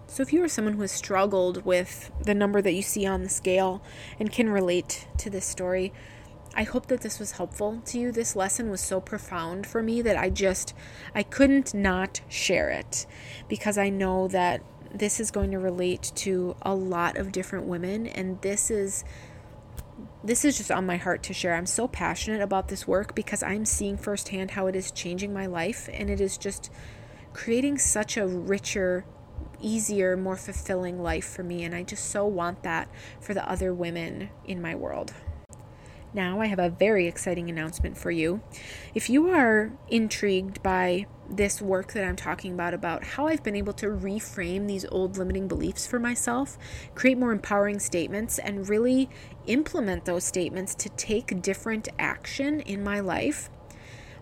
So, 0.08 0.22
if 0.22 0.32
you 0.32 0.42
are 0.44 0.48
someone 0.48 0.74
who 0.74 0.82
has 0.82 0.92
struggled 0.92 1.64
with 1.64 2.10
the 2.22 2.34
number 2.34 2.62
that 2.62 2.72
you 2.72 2.82
see 2.82 3.06
on 3.06 3.22
the 3.22 3.28
scale 3.28 3.82
and 4.20 4.30
can 4.30 4.48
relate 4.48 5.08
to 5.18 5.28
this 5.28 5.44
story, 5.44 5.92
I 6.54 6.62
hope 6.62 6.86
that 6.86 7.02
this 7.02 7.18
was 7.18 7.32
helpful 7.32 7.82
to 7.84 7.98
you. 7.98 8.12
This 8.12 8.34
lesson 8.34 8.70
was 8.70 8.80
so 8.80 8.98
profound 8.98 9.66
for 9.66 9.82
me 9.82 10.00
that 10.02 10.16
I 10.16 10.30
just 10.30 10.74
I 11.14 11.22
couldn't 11.22 11.74
not 11.74 12.22
share 12.28 12.70
it 12.70 13.06
because 13.46 13.76
I 13.76 13.90
know 13.90 14.26
that 14.28 14.62
this 14.94 15.20
is 15.20 15.30
going 15.30 15.50
to 15.50 15.58
relate 15.58 16.12
to 16.14 16.56
a 16.62 16.74
lot 16.74 17.18
of 17.18 17.30
different 17.30 17.66
women 17.66 18.06
and 18.06 18.40
this 18.40 18.70
is 18.70 19.04
this 20.24 20.44
is 20.44 20.56
just 20.56 20.70
on 20.70 20.86
my 20.86 20.96
heart 20.96 21.22
to 21.24 21.34
share. 21.34 21.54
I'm 21.54 21.66
so 21.66 21.86
passionate 21.86 22.40
about 22.40 22.68
this 22.68 22.86
work 22.86 23.14
because 23.14 23.42
I'm 23.42 23.64
seeing 23.66 23.98
firsthand 23.98 24.52
how 24.52 24.66
it 24.66 24.76
is 24.76 24.90
changing 24.90 25.34
my 25.34 25.46
life 25.46 25.90
and 25.92 26.08
it 26.08 26.20
is 26.20 26.38
just 26.38 26.70
creating 27.34 27.76
such 27.76 28.16
a 28.16 28.26
richer 28.26 29.04
easier, 29.60 30.16
more 30.16 30.36
fulfilling 30.36 31.02
life 31.02 31.26
for 31.26 31.42
me. 31.42 31.64
And 31.64 31.74
I 31.74 31.82
just 31.82 32.10
so 32.10 32.26
want 32.26 32.62
that 32.62 32.88
for 33.20 33.34
the 33.34 33.48
other 33.48 33.72
women 33.72 34.30
in 34.44 34.60
my 34.60 34.74
world. 34.74 35.12
Now, 36.14 36.40
I 36.40 36.46
have 36.46 36.58
a 36.58 36.70
very 36.70 37.06
exciting 37.06 37.50
announcement 37.50 37.98
for 37.98 38.10
you. 38.10 38.40
If 38.94 39.10
you 39.10 39.28
are 39.28 39.72
intrigued 39.88 40.62
by 40.62 41.06
this 41.28 41.60
work 41.60 41.92
that 41.92 42.04
I'm 42.04 42.16
talking 42.16 42.54
about, 42.54 42.72
about 42.72 43.04
how 43.04 43.26
I've 43.26 43.42
been 43.42 43.56
able 43.56 43.74
to 43.74 43.88
reframe 43.88 44.66
these 44.66 44.86
old 44.86 45.18
limiting 45.18 45.46
beliefs 45.46 45.86
for 45.86 45.98
myself, 45.98 46.56
create 46.94 47.18
more 47.18 47.32
empowering 47.32 47.80
statements, 47.80 48.38
and 48.38 48.68
really 48.68 49.10
implement 49.46 50.06
those 50.06 50.24
statements 50.24 50.74
to 50.76 50.88
take 50.90 51.42
different 51.42 51.88
action 51.98 52.60
in 52.60 52.82
my 52.82 53.00
life, 53.00 53.50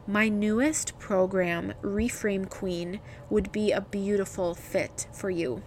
my 0.07 0.29
newest 0.29 0.99
program, 0.99 1.73
Reframe 1.83 2.49
Queen, 2.49 3.01
would 3.31 3.51
be 3.53 3.73
a 3.73 3.81
beautiful 3.81 4.55
fit 4.55 5.07
for 5.13 5.31
you. 5.31 5.63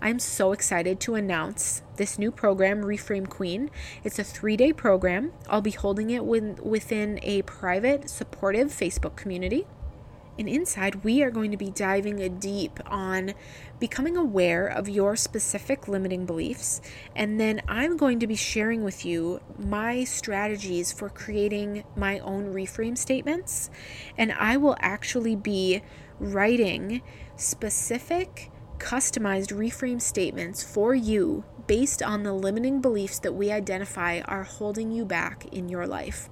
I'm 0.00 0.18
so 0.18 0.52
excited 0.52 1.00
to 1.00 1.14
announce 1.14 1.82
this 1.96 2.18
new 2.18 2.30
program, 2.30 2.82
Reframe 2.82 3.28
Queen. 3.28 3.70
It's 4.02 4.18
a 4.18 4.24
three 4.24 4.56
day 4.56 4.72
program. 4.72 5.32
I'll 5.48 5.60
be 5.60 5.70
holding 5.70 6.10
it 6.10 6.24
within 6.24 7.20
a 7.22 7.42
private, 7.42 8.08
supportive 8.08 8.68
Facebook 8.68 9.16
community. 9.16 9.66
And 10.38 10.48
inside, 10.48 11.04
we 11.04 11.22
are 11.22 11.30
going 11.30 11.50
to 11.50 11.56
be 11.56 11.70
diving 11.70 12.38
deep 12.38 12.78
on 12.86 13.34
becoming 13.78 14.16
aware 14.16 14.66
of 14.66 14.88
your 14.88 15.16
specific 15.16 15.88
limiting 15.88 16.26
beliefs. 16.26 16.80
And 17.14 17.40
then 17.40 17.62
I'm 17.68 17.96
going 17.96 18.20
to 18.20 18.26
be 18.26 18.36
sharing 18.36 18.84
with 18.84 19.04
you 19.04 19.40
my 19.58 20.04
strategies 20.04 20.92
for 20.92 21.08
creating 21.08 21.84
my 21.96 22.18
own 22.18 22.52
reframe 22.52 22.98
statements. 22.98 23.70
And 24.18 24.32
I 24.32 24.56
will 24.56 24.76
actually 24.80 25.36
be 25.36 25.82
writing 26.18 27.02
specific, 27.36 28.50
customized 28.78 29.54
reframe 29.56 30.00
statements 30.00 30.62
for 30.62 30.94
you 30.94 31.44
based 31.66 32.02
on 32.02 32.22
the 32.22 32.32
limiting 32.32 32.80
beliefs 32.80 33.18
that 33.20 33.34
we 33.34 33.50
identify 33.50 34.20
are 34.20 34.44
holding 34.44 34.90
you 34.90 35.04
back 35.04 35.46
in 35.52 35.68
your 35.68 35.86
life. 35.86 36.28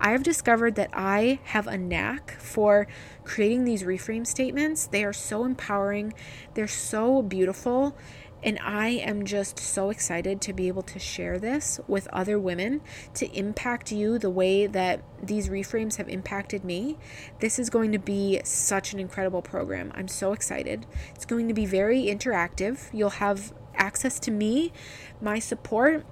I 0.00 0.10
have 0.10 0.22
discovered 0.22 0.74
that 0.74 0.90
I 0.92 1.40
have 1.44 1.66
a 1.66 1.78
knack 1.78 2.32
for 2.38 2.86
creating 3.24 3.64
these 3.64 3.82
reframe 3.82 4.26
statements. 4.26 4.86
They 4.86 5.04
are 5.04 5.12
so 5.12 5.44
empowering, 5.44 6.14
they're 6.54 6.68
so 6.68 7.22
beautiful. 7.22 7.96
And 8.42 8.58
I 8.62 8.88
am 8.88 9.24
just 9.24 9.58
so 9.58 9.88
excited 9.88 10.42
to 10.42 10.52
be 10.52 10.68
able 10.68 10.82
to 10.82 10.98
share 10.98 11.38
this 11.38 11.80
with 11.88 12.06
other 12.08 12.38
women 12.38 12.82
to 13.14 13.26
impact 13.32 13.90
you 13.90 14.18
the 14.18 14.28
way 14.28 14.66
that 14.66 15.02
these 15.22 15.48
reframes 15.48 15.96
have 15.96 16.10
impacted 16.10 16.62
me. 16.62 16.98
This 17.40 17.58
is 17.58 17.70
going 17.70 17.90
to 17.92 17.98
be 17.98 18.42
such 18.44 18.92
an 18.92 19.00
incredible 19.00 19.40
program. 19.40 19.92
I'm 19.94 20.08
so 20.08 20.34
excited. 20.34 20.84
It's 21.14 21.24
going 21.24 21.48
to 21.48 21.54
be 21.54 21.64
very 21.64 22.02
interactive. 22.02 22.90
You'll 22.92 23.08
have 23.08 23.54
access 23.76 24.18
to 24.20 24.30
me, 24.30 24.72
my 25.20 25.38
support, 25.38 26.04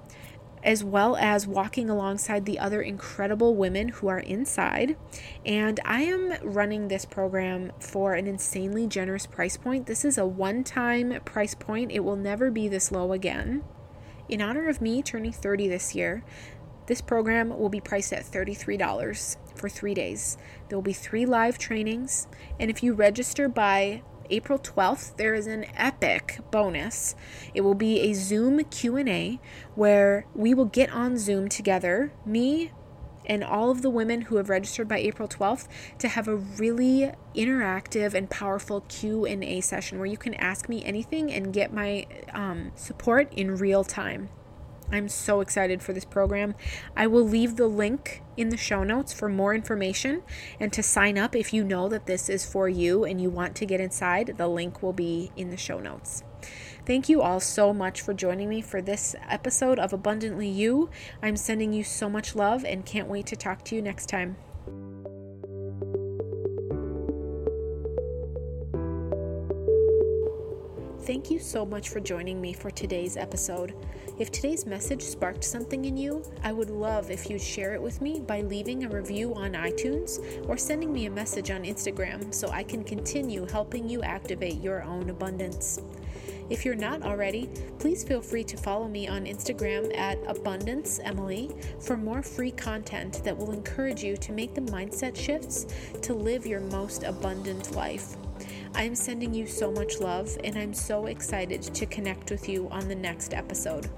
as 0.63 0.83
well 0.83 1.15
as 1.17 1.45
walking 1.45 1.89
alongside 1.89 2.45
the 2.45 2.57
other 2.57 2.81
incredible 2.81 3.55
women 3.55 3.89
who 3.89 4.07
are 4.07 4.19
inside. 4.19 4.95
And 5.45 5.79
I 5.83 6.03
am 6.03 6.33
running 6.41 6.87
this 6.87 7.05
program 7.05 7.71
for 7.79 8.13
an 8.13 8.27
insanely 8.27 8.87
generous 8.87 9.25
price 9.25 9.57
point. 9.57 9.87
This 9.87 10.05
is 10.05 10.17
a 10.17 10.25
one 10.25 10.63
time 10.63 11.19
price 11.25 11.53
point, 11.53 11.91
it 11.91 11.99
will 11.99 12.15
never 12.15 12.49
be 12.49 12.67
this 12.67 12.91
low 12.91 13.11
again. 13.11 13.63
In 14.29 14.41
honor 14.41 14.69
of 14.69 14.81
me 14.81 15.01
turning 15.01 15.33
30 15.33 15.67
this 15.67 15.93
year, 15.93 16.23
this 16.85 17.01
program 17.01 17.49
will 17.49 17.69
be 17.69 17.79
priced 17.79 18.13
at 18.13 18.25
$33 18.25 19.37
for 19.55 19.69
three 19.69 19.93
days. 19.93 20.37
There 20.67 20.77
will 20.77 20.83
be 20.83 20.93
three 20.93 21.25
live 21.25 21.57
trainings, 21.57 22.27
and 22.59 22.69
if 22.69 22.83
you 22.83 22.93
register 22.93 23.47
by 23.47 24.01
April 24.33 24.57
12th, 24.57 25.15
there 25.17 25.35
is 25.35 25.45
an 25.45 25.67
epic 25.75 26.39
bonus. 26.49 27.15
It 27.53 27.61
will 27.61 27.75
be 27.75 27.99
a 27.99 28.13
Zoom 28.13 28.63
Q&A 28.63 29.39
where 29.75 30.25
we 30.33 30.55
will 30.55 30.65
get 30.65 30.91
on 30.91 31.19
Zoom 31.19 31.49
together, 31.49 32.11
me 32.25 32.71
and 33.27 33.43
all 33.43 33.69
of 33.69 33.83
the 33.83 33.91
women 33.91 34.21
who 34.21 34.37
have 34.37 34.49
registered 34.49 34.87
by 34.87 34.97
April 34.97 35.27
12th 35.27 35.67
to 35.99 36.07
have 36.07 36.27
a 36.27 36.35
really 36.35 37.11
interactive 37.35 38.15
and 38.15 38.27
powerful 38.29 38.81
Q&A 38.81 39.61
session 39.61 39.99
where 39.99 40.07
you 40.07 40.17
can 40.17 40.33
ask 40.33 40.67
me 40.67 40.83
anything 40.83 41.31
and 41.31 41.53
get 41.53 41.71
my 41.71 42.07
um, 42.33 42.71
support 42.73 43.31
in 43.33 43.55
real 43.55 43.83
time. 43.83 44.29
I'm 44.93 45.09
so 45.09 45.41
excited 45.41 45.81
for 45.81 45.91
this 45.91 46.05
program. 46.05 46.53
I 46.95 47.07
will 47.07 47.27
leave 47.27 47.55
the 47.55 47.65
link 47.65 48.21
in 48.37 48.49
the 48.49 48.57
show 48.57 48.83
notes 48.83 49.11
for 49.11 49.27
more 49.27 49.55
information 49.55 50.21
and 50.59 50.71
to 50.71 50.83
sign 50.83 51.17
up 51.17 51.35
if 51.35 51.51
you 51.51 51.63
know 51.63 51.89
that 51.89 52.05
this 52.05 52.29
is 52.29 52.45
for 52.45 52.69
you 52.69 53.03
and 53.03 53.19
you 53.19 53.31
want 53.31 53.55
to 53.55 53.65
get 53.65 53.81
inside. 53.81 54.35
The 54.37 54.47
link 54.47 54.83
will 54.83 54.93
be 54.93 55.31
in 55.35 55.49
the 55.49 55.57
show 55.57 55.79
notes. 55.79 56.23
Thank 56.85 57.09
you 57.09 57.23
all 57.23 57.39
so 57.39 57.73
much 57.73 58.01
for 58.01 58.13
joining 58.13 58.49
me 58.49 58.61
for 58.61 58.83
this 58.83 59.15
episode 59.27 59.79
of 59.79 59.93
Abundantly 59.93 60.47
You. 60.47 60.91
I'm 61.23 61.37
sending 61.37 61.73
you 61.73 61.83
so 61.83 62.07
much 62.07 62.35
love 62.35 62.63
and 62.63 62.85
can't 62.85 63.07
wait 63.07 63.25
to 63.27 63.35
talk 63.35 63.63
to 63.65 63.75
you 63.75 63.81
next 63.81 64.09
time. 64.09 64.35
Thank 71.05 71.29
you 71.29 71.37
so 71.37 71.65
much 71.65 71.89
for 71.89 71.99
joining 71.99 72.39
me 72.39 72.53
for 72.53 72.71
today's 72.71 73.17
episode. 73.17 73.75
If 74.19 74.31
today's 74.31 74.65
message 74.65 75.01
sparked 75.01 75.43
something 75.43 75.83
in 75.83 75.97
you, 75.97 76.23
I 76.43 76.53
would 76.53 76.69
love 76.69 77.11
if 77.11 77.29
you'd 77.29 77.41
share 77.41 77.73
it 77.73 77.81
with 77.81 77.99
me 77.99 78.21
by 78.21 78.39
leaving 78.39 78.85
a 78.85 78.89
review 78.89 79.35
on 79.35 79.51
iTunes 79.51 80.21
or 80.47 80.55
sending 80.55 80.93
me 80.93 81.07
a 81.07 81.11
message 81.11 81.51
on 81.51 81.63
Instagram 81.63 82.33
so 82.33 82.47
I 82.47 82.63
can 82.63 82.85
continue 82.85 83.45
helping 83.45 83.89
you 83.89 84.01
activate 84.01 84.61
your 84.61 84.81
own 84.83 85.09
abundance. 85.09 85.81
If 86.49 86.63
you're 86.63 86.73
not 86.73 87.03
already, 87.03 87.49
please 87.79 88.05
feel 88.05 88.21
free 88.21 88.45
to 88.45 88.55
follow 88.55 88.87
me 88.87 89.05
on 89.05 89.25
Instagram 89.25 89.93
at 89.97 90.19
Abundance 90.25 91.01
Emily 91.03 91.51
for 91.81 91.97
more 91.97 92.23
free 92.23 92.51
content 92.51 93.21
that 93.25 93.37
will 93.37 93.51
encourage 93.51 94.05
you 94.05 94.15
to 94.15 94.31
make 94.31 94.55
the 94.55 94.61
mindset 94.61 95.17
shifts 95.17 95.67
to 96.01 96.13
live 96.13 96.45
your 96.45 96.61
most 96.61 97.03
abundant 97.03 97.75
life. 97.75 98.15
I'm 98.75 98.95
sending 98.95 99.33
you 99.33 99.45
so 99.45 99.71
much 99.71 99.99
love, 99.99 100.35
and 100.43 100.57
I'm 100.57 100.73
so 100.73 101.05
excited 101.05 101.61
to 101.61 101.85
connect 101.85 102.31
with 102.31 102.49
you 102.49 102.67
on 102.69 102.87
the 102.87 102.95
next 102.95 103.33
episode. 103.33 103.89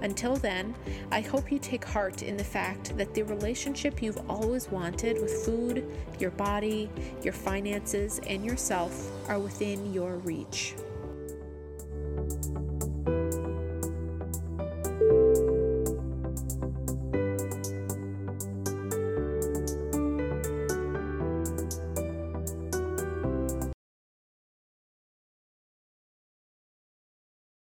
Until 0.00 0.36
then, 0.36 0.74
I 1.12 1.20
hope 1.20 1.52
you 1.52 1.58
take 1.58 1.84
heart 1.84 2.22
in 2.22 2.36
the 2.36 2.44
fact 2.44 2.96
that 2.96 3.12
the 3.14 3.22
relationship 3.22 4.02
you've 4.02 4.30
always 4.30 4.70
wanted 4.70 5.20
with 5.20 5.44
food, 5.44 5.86
your 6.18 6.30
body, 6.32 6.90
your 7.22 7.34
finances, 7.34 8.18
and 8.26 8.44
yourself 8.44 9.10
are 9.28 9.38
within 9.38 9.92
your 9.92 10.16
reach. 10.18 10.74